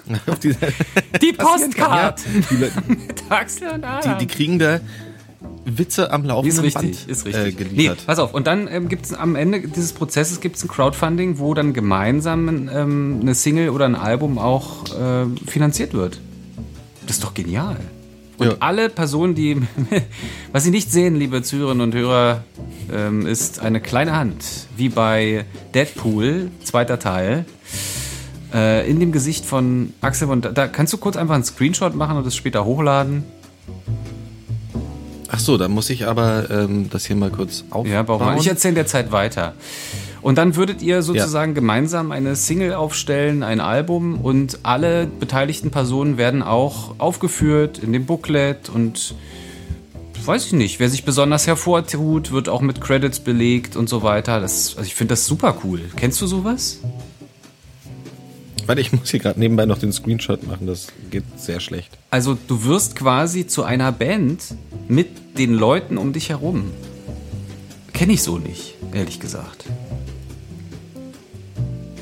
[0.43, 0.67] dieser-
[1.21, 1.45] Die kann.
[1.97, 2.21] Ja, Postcard!
[2.49, 4.79] die, die, die kriegen da
[5.65, 6.73] Witze am ist laufenden richtig,
[7.05, 7.59] Band ist Äh, richtig.
[7.59, 8.05] nee, geliefert.
[8.05, 8.33] pass auf.
[8.33, 12.69] Und dann ähm, gibt es am Ende dieses Prozesses gibt's ein Crowdfunding, wo dann gemeinsam
[12.73, 16.19] ähm, eine Single oder ein Album auch äh, finanziert wird.
[17.05, 17.75] Das ist doch genial.
[18.37, 18.55] Und Ja.
[18.59, 19.57] alle Personen, die,
[20.51, 22.43] was Sie nicht sehen, liebe Zuhörerinnen und Hörer,
[22.93, 24.43] ähm, ist eine kleine Hand,
[24.75, 27.45] wie bei Deadpool, zweiter Teil,
[28.53, 30.29] äh, in dem Gesicht von Axel.
[30.29, 33.23] Und da, kannst du kurz einfach einen Screenshot machen und das später hochladen.
[35.29, 37.91] Ach so, da muss ich aber ähm, das hier mal kurz aufbauen.
[37.91, 38.37] Ja, warum?
[38.37, 39.55] Ich erzähle der Zeit weiter.
[40.27, 46.17] Und dann würdet ihr sozusagen gemeinsam eine Single aufstellen, ein Album und alle beteiligten Personen
[46.17, 49.15] werden auch aufgeführt in dem Booklet und
[50.25, 54.41] weiß ich nicht, wer sich besonders hervortut, wird auch mit Credits belegt und so weiter.
[54.41, 55.79] Das, also ich finde das super cool.
[55.95, 56.79] Kennst du sowas?
[58.65, 60.67] Warte, ich muss hier gerade nebenbei noch den Screenshot machen.
[60.67, 61.97] Das geht sehr schlecht.
[62.09, 64.43] Also du wirst quasi zu einer Band
[64.89, 66.65] mit den Leuten um dich herum.
[67.93, 69.63] Kenne ich so nicht, ehrlich gesagt.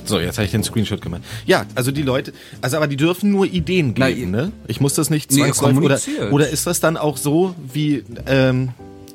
[0.06, 1.22] So, jetzt habe ich den Screenshot gemacht.
[1.46, 4.52] Ja, also die Leute, also aber die dürfen nur Ideen Na, geben, ne?
[4.68, 6.32] Ich muss das nicht Nee, zwangsläufig oder, kommuniziert.
[6.32, 8.70] oder ist das dann auch so wie ähm,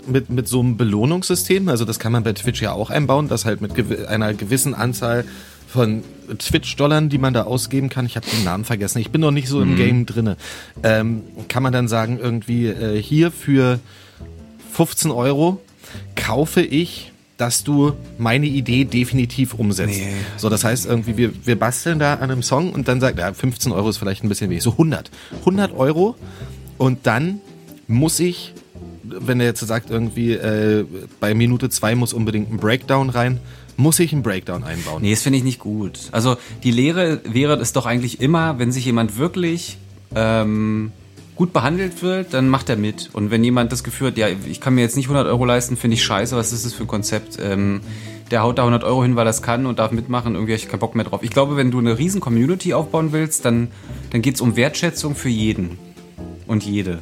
[0.07, 3.45] mit, mit so einem Belohnungssystem, also das kann man bei Twitch ja auch einbauen, dass
[3.45, 5.25] halt mit gewi- einer gewissen Anzahl
[5.69, 6.03] von
[6.37, 9.47] Twitch-Dollar, die man da ausgeben kann, ich habe den Namen vergessen, ich bin noch nicht
[9.49, 10.37] so im Game drinne,
[10.83, 13.79] ähm, kann man dann sagen, irgendwie äh, hier für
[14.73, 15.61] 15 Euro
[16.17, 19.99] kaufe ich, dass du meine Idee definitiv umsetzt.
[19.99, 20.13] Nee.
[20.37, 23.33] So, das heißt irgendwie, wir, wir basteln da an einem Song und dann sagt, ja,
[23.33, 25.11] 15 Euro ist vielleicht ein bisschen wenig, so 100.
[25.41, 26.17] 100 Euro
[26.77, 27.41] und dann
[27.89, 28.53] muss ich,
[29.03, 30.85] wenn er jetzt sagt irgendwie, äh,
[31.19, 33.41] bei Minute zwei muss unbedingt ein Breakdown rein,
[33.77, 35.01] muss ich einen Breakdown einbauen.
[35.01, 35.99] Nee, das finde ich nicht gut.
[36.13, 39.79] Also die Lehre wäre es doch eigentlich immer, wenn sich jemand wirklich
[40.15, 40.93] ähm,
[41.41, 43.09] gut behandelt wird, dann macht er mit.
[43.15, 45.79] Und wenn jemand das Gefühl hat, ja, ich kann mir jetzt nicht 100 Euro leisten,
[45.79, 47.39] finde ich scheiße, was ist das für ein Konzept?
[47.41, 47.81] Ähm,
[48.31, 50.63] der haut da 100 Euro hin, weil er es kann und darf mitmachen, irgendwie habe
[50.63, 51.23] ich keinen Bock mehr drauf.
[51.23, 53.69] Ich glaube, wenn du eine riesen Community aufbauen willst, dann,
[54.11, 55.79] dann geht es um Wertschätzung für jeden
[56.47, 56.99] und jede.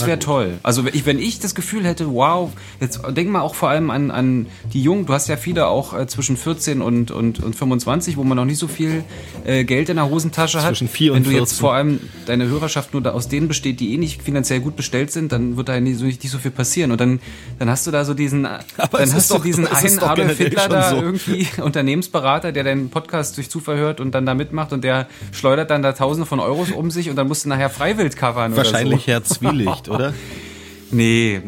[0.00, 0.58] Das wäre toll.
[0.62, 4.10] Also ich, wenn ich das Gefühl hätte, wow, jetzt denk mal auch vor allem an,
[4.10, 8.16] an die Jungen, du hast ja viele auch äh, zwischen 14 und, und, und 25,
[8.16, 9.04] wo man noch nicht so viel
[9.44, 10.68] äh, Geld in der Hosentasche hat.
[10.70, 11.60] Zwischen 4 und Wenn du jetzt 14.
[11.60, 15.10] vor allem deine Hörerschaft nur da aus denen besteht, die eh nicht finanziell gut bestellt
[15.12, 16.90] sind, dann wird da nicht so, nicht so viel passieren.
[16.92, 17.20] Und dann,
[17.58, 20.68] dann hast du da so diesen, Aber dann hast du doch- diesen einen Adolf Hitler
[20.68, 20.96] da so.
[20.96, 25.70] irgendwie, Unternehmensberater, der deinen Podcast durch Zufall hört und dann da mitmacht und der schleudert
[25.70, 29.08] dann da Tausende von Euros um sich und dann musst du nachher Freiwild covern Wahrscheinlich
[29.08, 29.36] oder so.
[29.40, 29.52] Herr
[29.84, 30.14] Zwielicht, oder?
[30.90, 31.40] Nee,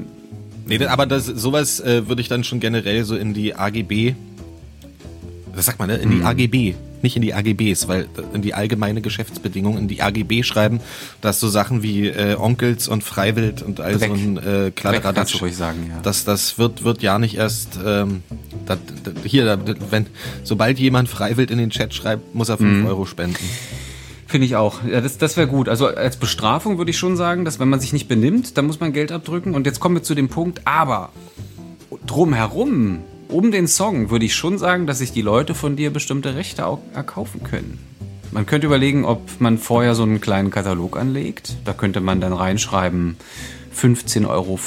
[0.67, 4.15] Nee, das- aber das, sowas äh, würde ich dann schon generell so in die AGB,
[5.55, 5.97] was sagt man, ne?
[5.97, 10.43] In die AGB, nicht in die AGBs, weil in die allgemeine Geschäftsbedingungen, in die AGB
[10.43, 10.81] schreiben,
[11.21, 14.11] dass so Sachen wie äh, Onkels und Freiwild und all so Dreck.
[14.13, 16.01] ein äh, Kladderadatsch, ruhig sagen, ja.
[16.03, 18.23] das, das wird, wird ja nicht erst, ähm,
[18.65, 19.59] das, das, hier, da-
[19.91, 20.07] wenn,
[20.45, 23.37] sobald jemand Freiwild in den Chat schreibt, muss er 5 Euro spenden.
[24.35, 24.83] Finde ich auch.
[24.85, 25.69] Ja, das das wäre gut.
[25.69, 28.81] Also als Bestrafung würde ich schon sagen, dass wenn man sich nicht benimmt, dann muss
[28.81, 29.55] man Geld abdrücken.
[29.55, 31.11] Und jetzt kommen wir zu dem Punkt, aber
[32.05, 36.35] drumherum, um den Song, würde ich schon sagen, dass sich die Leute von dir bestimmte
[36.35, 37.79] Rechte auch erkaufen können.
[38.33, 41.55] Man könnte überlegen, ob man vorher so einen kleinen Katalog anlegt.
[41.65, 43.17] Da könnte man dann reinschreiben
[43.73, 44.59] 15,50 Euro.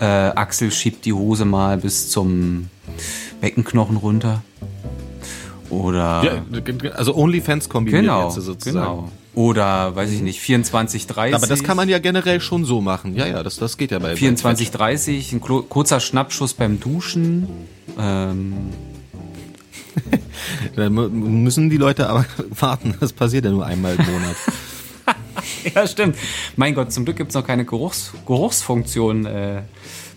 [0.00, 2.68] Äh, Axel schiebt die Hose mal bis zum
[3.40, 4.42] Beckenknochen runter.
[5.82, 8.76] Oder Ja, also OnlyFans kombiniert Genau, jetzt sozusagen.
[8.78, 9.08] genau.
[9.34, 11.34] Oder, weiß ich nicht, 24, 30.
[11.34, 13.16] Aber das kann man ja generell schon so machen.
[13.16, 17.48] Ja, ja, das, das geht ja bei 24, 30, ein kurzer Schnappschuss beim Duschen.
[17.98, 18.52] Ähm,
[20.76, 22.24] Da mu- müssen die Leute aber
[22.60, 22.94] warten.
[23.00, 24.36] Das passiert ja nur einmal im Monat.
[25.74, 26.16] ja, stimmt.
[26.56, 29.62] Mein Gott, zum Glück gibt's noch keine Geruchs Geruchsfunktion äh,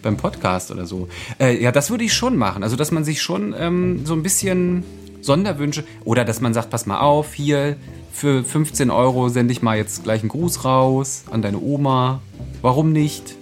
[0.02, 1.08] beim Podcast oder so.
[1.40, 2.64] Äh, ja, das würde ich schon machen.
[2.64, 4.84] Also, dass man sich schon ähm, so ein bisschen
[5.22, 7.76] Sonderwünsche oder dass man sagt, pass mal auf, hier
[8.12, 12.22] für 15 Euro sende ich mal jetzt gleich einen Gruß raus an deine Oma.
[12.62, 13.36] Warum nicht?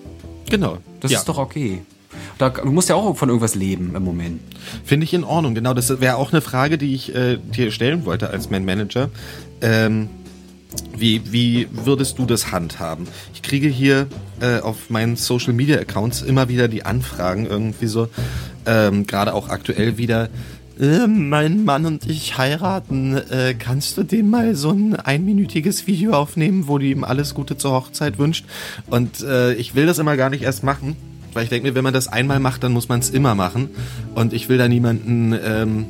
[0.50, 0.78] genau.
[1.00, 1.20] Das ja.
[1.20, 1.82] ist doch okay.
[2.38, 4.42] Da, du musst ja auch von irgendwas leben im Moment.
[4.84, 5.56] Finde ich in Ordnung.
[5.56, 9.10] Genau, das wäre auch eine Frage, die ich äh, dir stellen wollte als mein Manager.
[9.62, 10.10] Ähm,
[10.98, 13.08] wie, wie würdest du das handhaben?
[13.34, 14.08] Ich kriege hier
[14.42, 18.08] äh, auf meinen Social Media Accounts immer wieder die Anfragen irgendwie so,
[18.66, 20.30] ähm, gerade auch aktuell wieder.
[20.80, 23.16] Äh, mein Mann und ich heiraten.
[23.16, 27.58] Äh, kannst du dem mal so ein einminütiges Video aufnehmen, wo du ihm alles Gute
[27.58, 28.46] zur Hochzeit wünscht?
[28.88, 30.96] Und äh, ich will das immer gar nicht erst machen,
[31.34, 33.70] weil ich denke mir, wenn man das einmal macht, dann muss man es immer machen.
[34.16, 35.86] Und ich will da niemanden ähm,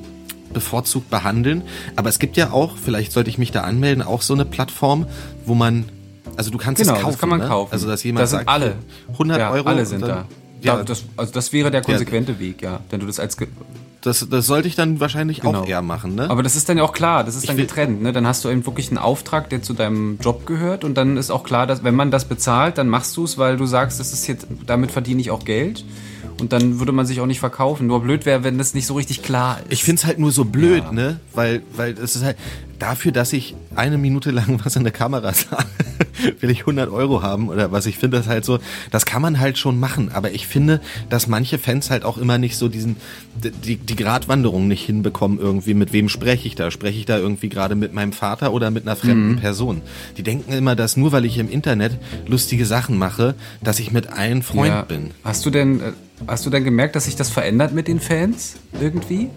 [0.53, 1.63] bevorzugt behandeln.
[1.95, 5.07] Aber es gibt ja auch, vielleicht sollte ich mich da anmelden, auch so eine Plattform,
[5.47, 5.85] wo man,
[6.37, 7.11] also du kannst Genau, es kaufen.
[7.13, 7.47] das kann man ne?
[7.47, 7.73] kaufen.
[7.73, 8.75] Also dass jemand das sind sagt, alle.
[9.13, 9.67] 100 ja, Euro.
[9.67, 10.25] Alle sind dann- da.
[10.61, 12.79] Ja, Ja, das, also das wäre der konsequente Weg, ja.
[12.89, 13.37] Wenn du das als
[14.05, 15.61] das, das sollte ich dann wahrscheinlich Genau.
[15.61, 16.29] auch eher machen, ne?
[16.29, 18.01] Aber das ist dann ja auch klar, das ist dann getrennt.
[18.01, 18.13] Ne?
[18.13, 21.31] Dann hast du eben wirklich einen Auftrag, der zu deinem Job gehört und dann ist
[21.31, 24.13] auch klar, dass wenn man das bezahlt, dann machst du es, weil du sagst, das
[24.13, 25.83] ist jetzt, damit verdiene ich auch Geld.
[26.37, 27.87] Und dann würde man sich auch nicht verkaufen.
[27.87, 29.71] Nur blöd wäre, wenn das nicht so richtig klar ist.
[29.71, 30.91] Ich find's halt nur so blöd, Ja.
[30.91, 31.19] ne?
[31.33, 32.35] Weil, weil es ist halt
[32.77, 35.63] dafür, dass ich eine Minute lang was in der Kamera sage,
[36.39, 37.85] will ich 100 Euro haben oder was.
[37.85, 38.59] Ich finde das halt so,
[38.91, 40.11] das kann man halt schon machen.
[40.13, 42.95] Aber ich finde, dass manche Fans halt auch immer nicht so diesen,
[43.63, 45.73] die, die Gratwanderung nicht hinbekommen irgendwie.
[45.73, 46.71] Mit wem spreche ich da?
[46.71, 49.81] Spreche ich da irgendwie gerade mit meinem Vater oder mit einer fremden Person?
[50.17, 54.07] Die denken immer, dass nur weil ich im Internet lustige Sachen mache, dass ich mit
[54.07, 54.81] allen Freund ja.
[54.81, 55.11] bin.
[55.23, 55.91] Hast du denn, äh,
[56.27, 59.29] hast du denn gemerkt, dass sich das verändert mit den Fans irgendwie?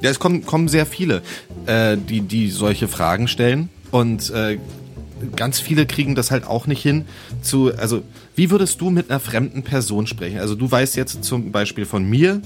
[0.00, 1.22] Ja, es kommen, kommen sehr viele,
[1.66, 3.68] äh, die, die solche Fragen stellen.
[3.90, 4.58] Und äh,
[5.36, 7.04] ganz viele kriegen das halt auch nicht hin
[7.42, 8.02] zu, also
[8.34, 10.38] wie würdest du mit einer fremden Person sprechen?
[10.38, 12.40] Also du weißt jetzt zum Beispiel von mir,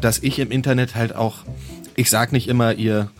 [0.00, 1.38] dass ich im Internet halt auch,
[1.96, 3.10] ich sag nicht immer ihr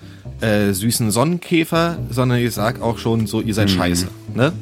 [0.41, 4.09] äh, süßen Sonnenkäfer, sondern ich sag auch schon so, ihr seid scheiße.
[4.35, 4.53] Ne?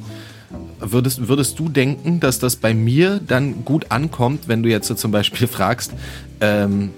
[0.78, 4.94] Würdest, würdest du denken, dass das bei mir dann gut ankommt, wenn du jetzt so
[4.94, 5.92] zum Beispiel fragst,
[6.40, 6.90] ähm,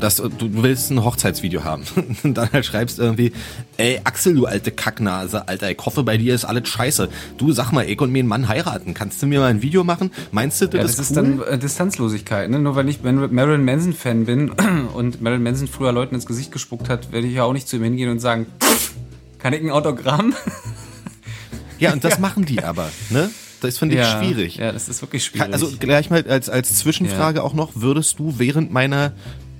[0.00, 0.32] dass du
[0.62, 1.84] willst ein Hochzeitsvideo haben
[2.22, 3.32] und dann halt schreibst irgendwie,
[3.76, 7.08] ey Axel, du alte Kacknase, Alter, ich hoffe bei dir ist alles scheiße.
[7.38, 9.84] Du sag mal, ich und mir einen Mann heiraten, kannst du mir mal ein Video
[9.84, 10.10] machen?
[10.32, 11.16] Meinst du, das, Ja, das ist, cool?
[11.16, 12.50] dann äh, Distanzlosigkeit.
[12.50, 12.58] Ne?
[12.58, 14.50] Nur weil ich Mar- Marilyn Manson-Fan bin
[14.94, 17.76] und Marilyn Manson früher Leuten ins Gesicht gespuckt hat, werde ich ja auch nicht zu
[17.76, 18.46] ihm hingehen und sagen,
[19.38, 20.34] kann ich ein Autogramm?
[21.78, 23.30] ja, und das machen die aber, ne?
[23.60, 24.56] Das finde ich schwierig.
[24.56, 25.52] Ja, das ist wirklich schwierig.
[25.52, 29.12] Also gleich mal als, als Zwischenfrage auch noch, würdest du während meiner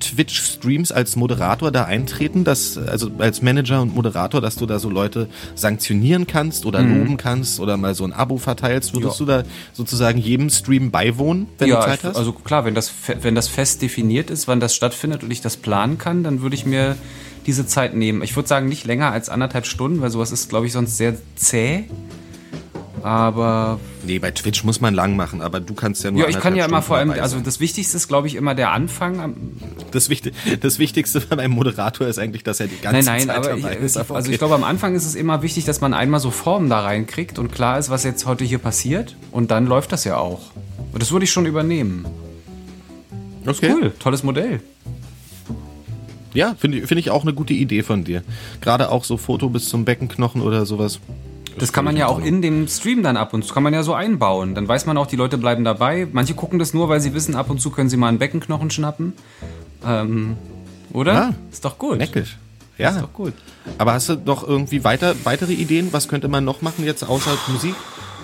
[0.04, 4.90] Twitch-Streams als Moderator da eintreten, dass, also als Manager und Moderator, dass du da so
[4.90, 8.94] Leute sanktionieren kannst oder loben kannst oder mal so ein Abo verteilst?
[8.94, 9.28] Würdest Mhm.
[9.28, 9.36] Ja.
[9.38, 12.16] du da sozusagen jedem Stream beiwohnen, wenn ja, du Zeit hast?
[12.16, 12.92] also klar, wenn das,
[13.22, 16.54] wenn das fest definiert ist, wann das stattfindet und ich das planen kann, dann würde
[16.54, 16.96] ich mir
[17.46, 18.22] diese Zeit nehmen.
[18.22, 21.14] Ich würde sagen, nicht länger als anderthalb Stunden, weil sowas ist, glaube ich, sonst sehr
[21.36, 21.84] zäh.
[23.04, 26.40] Aber nee, bei Twitch muss man lang machen, aber du kannst ja nur ja, ich
[26.40, 29.36] kann ja immer Stunden vor allem, also das Wichtigste ist, glaube ich, immer der Anfang.
[29.90, 30.32] das, Wichtig,
[30.62, 33.56] das Wichtigste bei einem Moderator ist eigentlich, dass er die ganze Nein, nein, Zeit aber
[33.56, 33.96] ich, dabei ist.
[33.96, 36.70] ich, also ich glaube, am Anfang ist es immer wichtig, dass man einmal so Formen
[36.70, 39.16] da reinkriegt und klar ist, was jetzt heute hier passiert.
[39.32, 40.40] Und dann läuft das ja auch.
[40.92, 42.06] Und das würde ich schon übernehmen.
[43.46, 43.74] okay.
[43.74, 44.60] Cool, tolles Modell.
[46.32, 48.22] Ja, finde ich, finde ich auch eine gute Idee von dir.
[48.62, 51.00] Gerade auch so Foto bis zum Beckenknochen oder sowas.
[51.58, 53.82] Das kann man ja auch in dem Stream dann ab und zu, kann man ja
[53.82, 54.54] so einbauen.
[54.54, 56.06] Dann weiß man auch, die Leute bleiben dabei.
[56.12, 58.70] Manche gucken das nur, weil sie wissen, ab und zu können sie mal einen Beckenknochen
[58.70, 59.12] schnappen.
[59.86, 60.36] Ähm,
[60.92, 61.12] oder?
[61.12, 61.34] Ja.
[61.52, 61.98] Ist doch gut.
[61.98, 62.36] Neckisch.
[62.76, 63.34] Ist Ja, doch gut.
[63.78, 65.88] aber hast du noch irgendwie weiter, weitere Ideen?
[65.92, 67.74] Was könnte man noch machen jetzt außer Musik?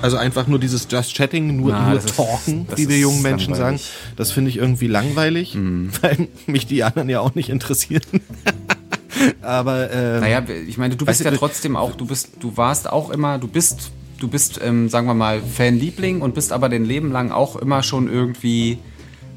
[0.02, 2.96] Also einfach nur dieses Just Chatting, nur, Na, nur das ist- Talken, das wie wir
[2.96, 3.82] ist jungen Menschen langweilig.
[3.84, 3.86] Mhm.
[3.86, 4.14] sagen.
[4.16, 5.56] Das finde ich irgendwie langweilig,
[6.00, 8.02] weil mich die anderen ja auch nicht interessieren.
[9.42, 13.10] aber ähm, Naja, ich meine, du bist ja trotzdem auch, du bist, du warst auch
[13.10, 17.10] immer, du bist, du bist, ähm, sagen wir mal, Fanliebling und bist aber den Leben
[17.12, 18.78] lang auch immer schon irgendwie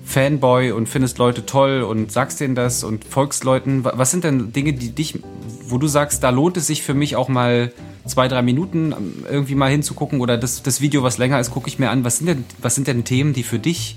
[0.06, 3.84] Fanboy und findest Leute toll und sagst denen das und folgst Leuten.
[3.86, 5.20] Wa- Was sind denn Dinge, die dich,
[5.68, 7.72] wo du sagst, da lohnt es sich für mich auch mal
[8.06, 11.70] zwei, drei Minuten ähm, irgendwie mal hinzugucken oder das, das Video, was länger ist, gucke
[11.70, 12.04] ich mir an.
[12.04, 13.96] Was sind denn, was sind denn Themen, die für dich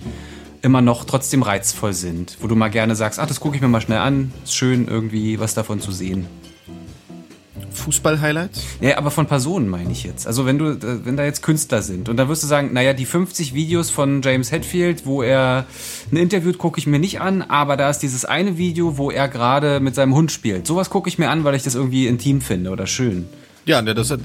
[0.67, 3.69] immer noch trotzdem reizvoll sind, wo du mal gerne sagst, ach, das gucke ich mir
[3.69, 6.27] mal schnell an, ist schön irgendwie was davon zu sehen.
[7.71, 8.65] Fußball-Highlights?
[8.81, 10.27] Ja, aber von Personen meine ich jetzt.
[10.27, 12.95] Also wenn du, äh, wenn da jetzt Künstler sind und da wirst du sagen, naja,
[12.95, 15.67] die 50 Videos von James Hetfield, wo er
[16.11, 19.29] ein Interviewt, gucke ich mir nicht an, aber da ist dieses eine Video, wo er
[19.29, 20.67] gerade mit seinem Hund spielt.
[20.67, 23.29] Sowas gucke ich mir an, weil ich das irgendwie intim finde oder schön.
[23.67, 24.19] Ja, ne, das, das,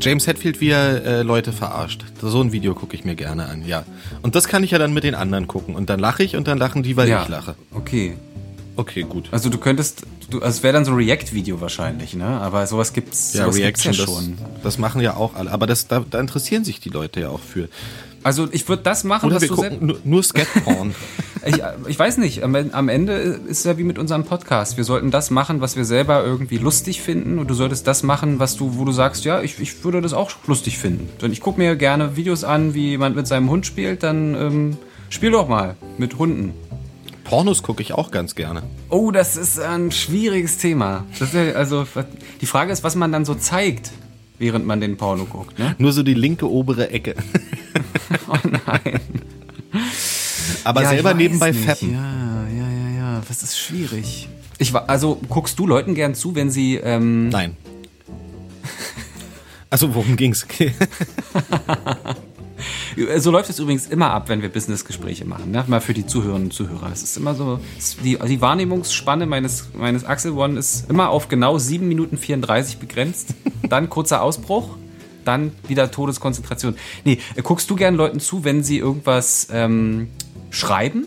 [0.00, 2.04] James Hetfield, wie er äh, Leute verarscht.
[2.20, 3.84] So ein Video gucke ich mir gerne an, ja.
[4.20, 5.74] Und das kann ich ja dann mit den anderen gucken.
[5.74, 7.54] Und dann lache ich und dann lachen die, weil ich lache.
[7.72, 8.16] Okay.
[8.76, 9.28] Okay, gut.
[9.30, 12.26] Also du könntest, du, also es wäre dann so ein React-Video wahrscheinlich, ne?
[12.26, 14.38] Aber sowas gibt's, Ja, sowas Reaction, gibt's ja das, schon.
[14.62, 15.52] das machen ja auch alle.
[15.52, 17.68] Aber das, da, da interessieren sich die Leute ja auch für.
[18.24, 20.94] Also ich würde das machen, Oder was wir du gucken nur, nur Skatporn.
[21.46, 24.76] Ich, ich weiß nicht, am, Ende ist es ja wie mit unserem Podcast.
[24.76, 28.38] Wir sollten das machen, was wir selber irgendwie lustig finden und du solltest das machen,
[28.38, 31.08] was du, wo du sagst, ja, ich, ich würde das auch lustig finden.
[31.20, 34.76] Denn ich gucke mir gerne Videos an, wie jemand mit seinem Hund spielt, dann ähm,
[35.10, 36.54] spiel doch mal mit Hunden.
[37.24, 38.62] Pornos gucke ich auch ganz gerne.
[38.90, 41.04] Oh, das ist ein schwieriges Thema.
[41.32, 41.86] Ja, also
[42.40, 43.92] die Frage ist, was man dann so zeigt,
[44.38, 45.58] während man den Porno guckt.
[45.58, 45.74] Ne?
[45.78, 47.14] Nur so die linke obere Ecke.
[48.28, 49.00] Oh nein.
[50.64, 51.64] Aber Ja, selber nebenbei nicht.
[51.64, 51.92] fappen.
[51.92, 53.22] Ja, ja, ja, ja.
[53.28, 54.28] Das ist schwierig.
[54.58, 57.56] Ich war, also guckst du Leuten gern zu, wenn sie ähm, Nein.
[59.70, 60.46] Also worum ging's?
[63.18, 65.50] So läuft es übrigens immer ab, wenn wir Businessgespräche machen.
[65.50, 65.64] Ne?
[65.66, 66.90] Mal für die Zuhörerinnen und Zuhörer.
[66.92, 67.58] Es ist immer so,
[68.04, 73.34] die, die Wahrnehmungsspanne meines, meines Axel One ist immer auf genau 7 Minuten 34 begrenzt.
[73.68, 74.76] Dann kurzer Ausbruch,
[75.24, 76.76] dann wieder Todeskonzentration.
[77.04, 80.08] Nee, äh, guckst du gern Leuten zu, wenn sie irgendwas ähm,
[80.54, 81.06] schreiben?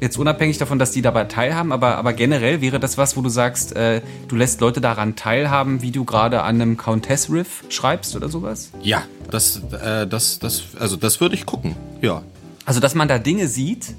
[0.00, 3.28] Jetzt unabhängig davon, dass die dabei teilhaben, aber, aber generell wäre das was, wo du
[3.28, 8.28] sagst, äh, du lässt Leute daran teilhaben, wie du gerade an einem Countess-Riff schreibst oder
[8.28, 8.70] sowas?
[8.82, 11.76] ja, das, äh, das, das, also das würde ich gucken.
[12.00, 12.22] Ja.
[12.64, 13.94] Also, dass man da Dinge sieht,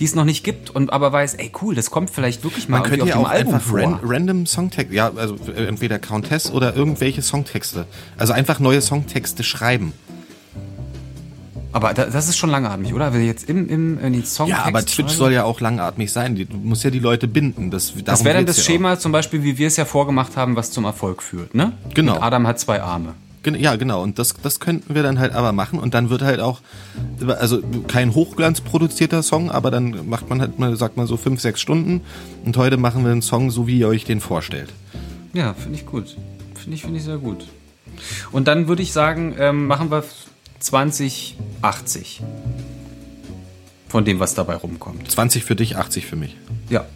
[0.00, 2.80] die es noch nicht gibt und aber weiß, ey cool, das kommt vielleicht wirklich mal
[2.80, 6.50] Man könnte ja auf auch Album einfach ran, random Songtexte, ja, also äh, entweder Countess
[6.50, 7.86] oder irgendwelche Songtexte.
[8.16, 9.92] Also einfach neue Songtexte schreiben.
[11.72, 13.12] Aber da, das ist schon langatmig, oder?
[13.12, 16.36] Wenn jetzt im, im, in den Song Ja, aber Twitch soll ja auch langatmig sein.
[16.36, 17.70] Du musst ja die Leute binden.
[17.70, 20.54] Das, Das wäre dann das ja Schema zum Beispiel, wie wir es ja vorgemacht haben,
[20.54, 21.72] was zum Erfolg führt, ne?
[21.94, 22.16] Genau.
[22.16, 23.10] Und Adam hat zwei Arme.
[23.10, 23.56] Auch.
[23.56, 24.02] Ja, genau.
[24.02, 25.78] Und das, das könnten wir dann halt aber machen.
[25.78, 26.60] Und dann wird halt auch,
[27.26, 31.60] also kein hochglanzproduzierter Song, aber dann macht man halt mal, sagt man so fünf, sechs
[31.60, 32.02] Stunden.
[32.44, 34.72] Und heute machen wir einen Song, so wie ihr euch den vorstellt.
[35.32, 36.16] Ja, finde ich gut.
[36.54, 37.46] Finde ich, finde ich sehr gut.
[38.30, 40.04] Und dann würde ich sagen, ähm, machen wir
[40.62, 42.22] 2080.
[43.88, 45.10] Von dem, was dabei rumkommt.
[45.10, 46.36] 20 für dich, 80 für mich.
[46.70, 46.86] Ja.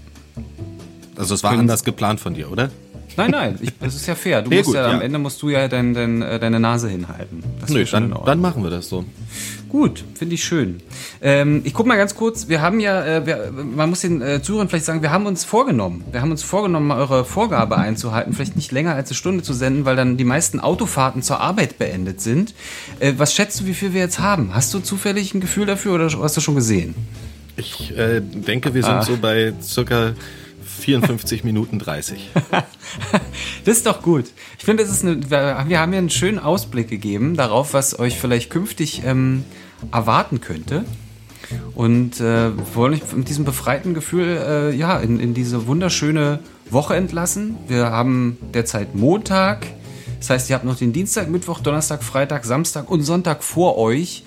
[1.16, 2.70] Also es war Können- anders geplant von dir, oder?
[3.16, 4.42] Nein, nein, ich, das ist ja fair.
[4.42, 5.00] Du Nee, musst gut, ja, am ja.
[5.02, 7.42] Ende musst du ja dein, dein, äh, deine Nase hinhalten.
[7.60, 9.04] Das Nö, dann, dann machen wir das so.
[9.68, 10.80] Gut, finde ich schön.
[11.20, 14.40] Ähm, ich guck mal ganz kurz, wir haben ja, äh, wir, man muss den äh,
[14.40, 18.32] Zuhörern vielleicht sagen, wir haben uns vorgenommen, wir haben uns vorgenommen, mal eure Vorgabe einzuhalten,
[18.32, 21.78] vielleicht nicht länger als eine Stunde zu senden, weil dann die meisten Autofahrten zur Arbeit
[21.78, 22.54] beendet sind.
[23.00, 24.54] Äh, was schätzt du, wie viel wir jetzt haben?
[24.54, 26.94] Hast du zufällig ein Gefühl dafür oder hast du schon gesehen?
[27.56, 29.02] Ich äh, denke, wir sind Ah.
[29.02, 30.12] so bei circa
[30.76, 32.30] 54 Minuten 30.
[33.64, 34.26] Das ist doch gut.
[34.58, 39.44] Ich finde, wir haben ja einen schönen Ausblick gegeben darauf, was euch vielleicht künftig ähm,
[39.92, 40.84] erwarten könnte.
[41.74, 46.96] Und äh, wollen euch mit diesem befreiten Gefühl äh, ja, in, in diese wunderschöne Woche
[46.96, 47.56] entlassen.
[47.68, 49.66] Wir haben derzeit Montag.
[50.18, 54.24] Das heißt, ihr habt noch den Dienstag, Mittwoch, Donnerstag, Freitag, Samstag und Sonntag vor euch,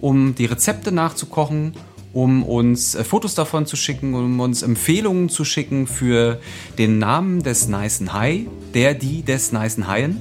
[0.00, 1.74] um die Rezepte nachzukochen,
[2.12, 6.40] um uns äh, Fotos davon zu schicken, um uns Empfehlungen zu schicken für
[6.78, 10.16] den Namen des Nicen Hai, der, die des Nicen Haien.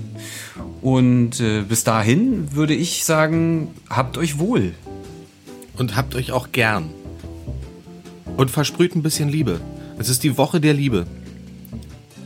[0.81, 4.73] Und äh, bis dahin würde ich sagen, habt euch wohl.
[5.77, 6.89] Und habt euch auch gern.
[8.37, 9.59] Und versprüht ein bisschen Liebe.
[9.97, 11.05] Es ist die Woche der Liebe.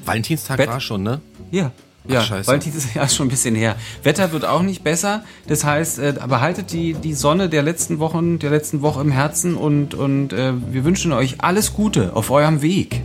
[0.06, 1.22] Valentinstag Bett- war schon, ne?
[1.52, 1.72] Ja.
[2.08, 2.48] Ja, scheiße.
[2.48, 3.76] Valentin ist ja schon ein bisschen her.
[4.04, 5.24] Wetter wird auch nicht besser.
[5.48, 9.56] Das heißt, äh, behaltet die, die Sonne der letzten Wochen, der letzten Woche im Herzen
[9.56, 13.02] und, und äh, wir wünschen euch alles Gute auf eurem Weg.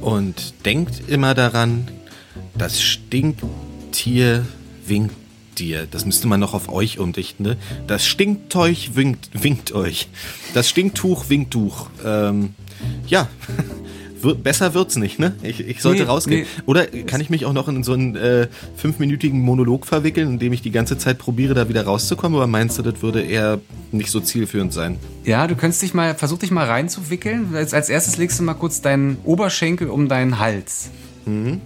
[0.00, 1.88] Und denkt immer daran,
[2.56, 4.44] das Stinktier
[4.86, 5.16] winkt
[5.58, 5.86] dir.
[5.90, 7.56] Das müsste man noch auf euch umdichten, ne?
[7.86, 10.08] Das Stinkteug winkt, winkt euch.
[10.52, 11.88] Das Stinktuch winkt Tuch.
[12.04, 12.54] Ähm,
[13.06, 13.28] ja.
[14.42, 15.34] Besser wird's nicht, ne?
[15.42, 16.40] Ich, ich sollte Nee, rausgehen.
[16.42, 16.62] nee.
[16.66, 20.52] Oder kann ich mich auch noch in so einen äh, fünfminütigen Monolog verwickeln, in dem
[20.52, 22.36] ich die ganze Zeit probiere, da wieder rauszukommen?
[22.36, 23.60] Oder meinst du, das würde eher
[23.92, 24.98] nicht so zielführend sein?
[25.24, 27.54] Ja, du könntest dich mal, versuch dich mal reinzuwickeln.
[27.54, 30.90] Als, als erstes legst du mal kurz deinen Oberschenkel um deinen Hals.
[31.26, 31.60] Mhm.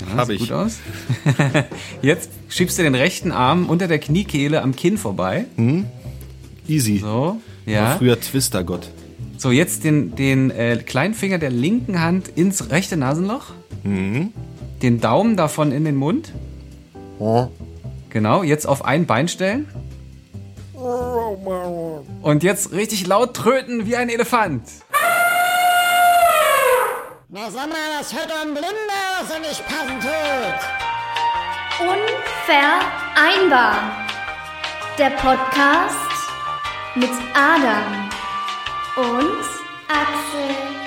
[0.00, 0.48] Ja, Hab sieht ich.
[0.48, 0.78] gut aus.
[2.02, 5.46] Jetzt schiebst du den rechten Arm unter der Kniekehle am Kinn vorbei.
[6.68, 6.98] Easy.
[6.98, 7.96] So, War ja.
[7.96, 8.88] früher Twistergott.
[9.40, 13.46] So, jetzt den, den äh, kleinen Finger der linken Hand ins rechte Nasenloch.
[13.82, 16.34] Den Daumen davon in den Mund.
[18.10, 19.66] Genau, jetzt auf ein Bein stellen.
[22.20, 24.60] Und jetzt richtig laut tröten wie ein Elefant.
[27.30, 30.60] Na sag mal, das hört ein Blinder, was er nicht passen tut.
[31.88, 34.06] Unvereinbar.
[34.98, 35.96] Der Podcast
[36.94, 38.09] mit Adam
[39.00, 39.44] und
[39.88, 40.79] Axel.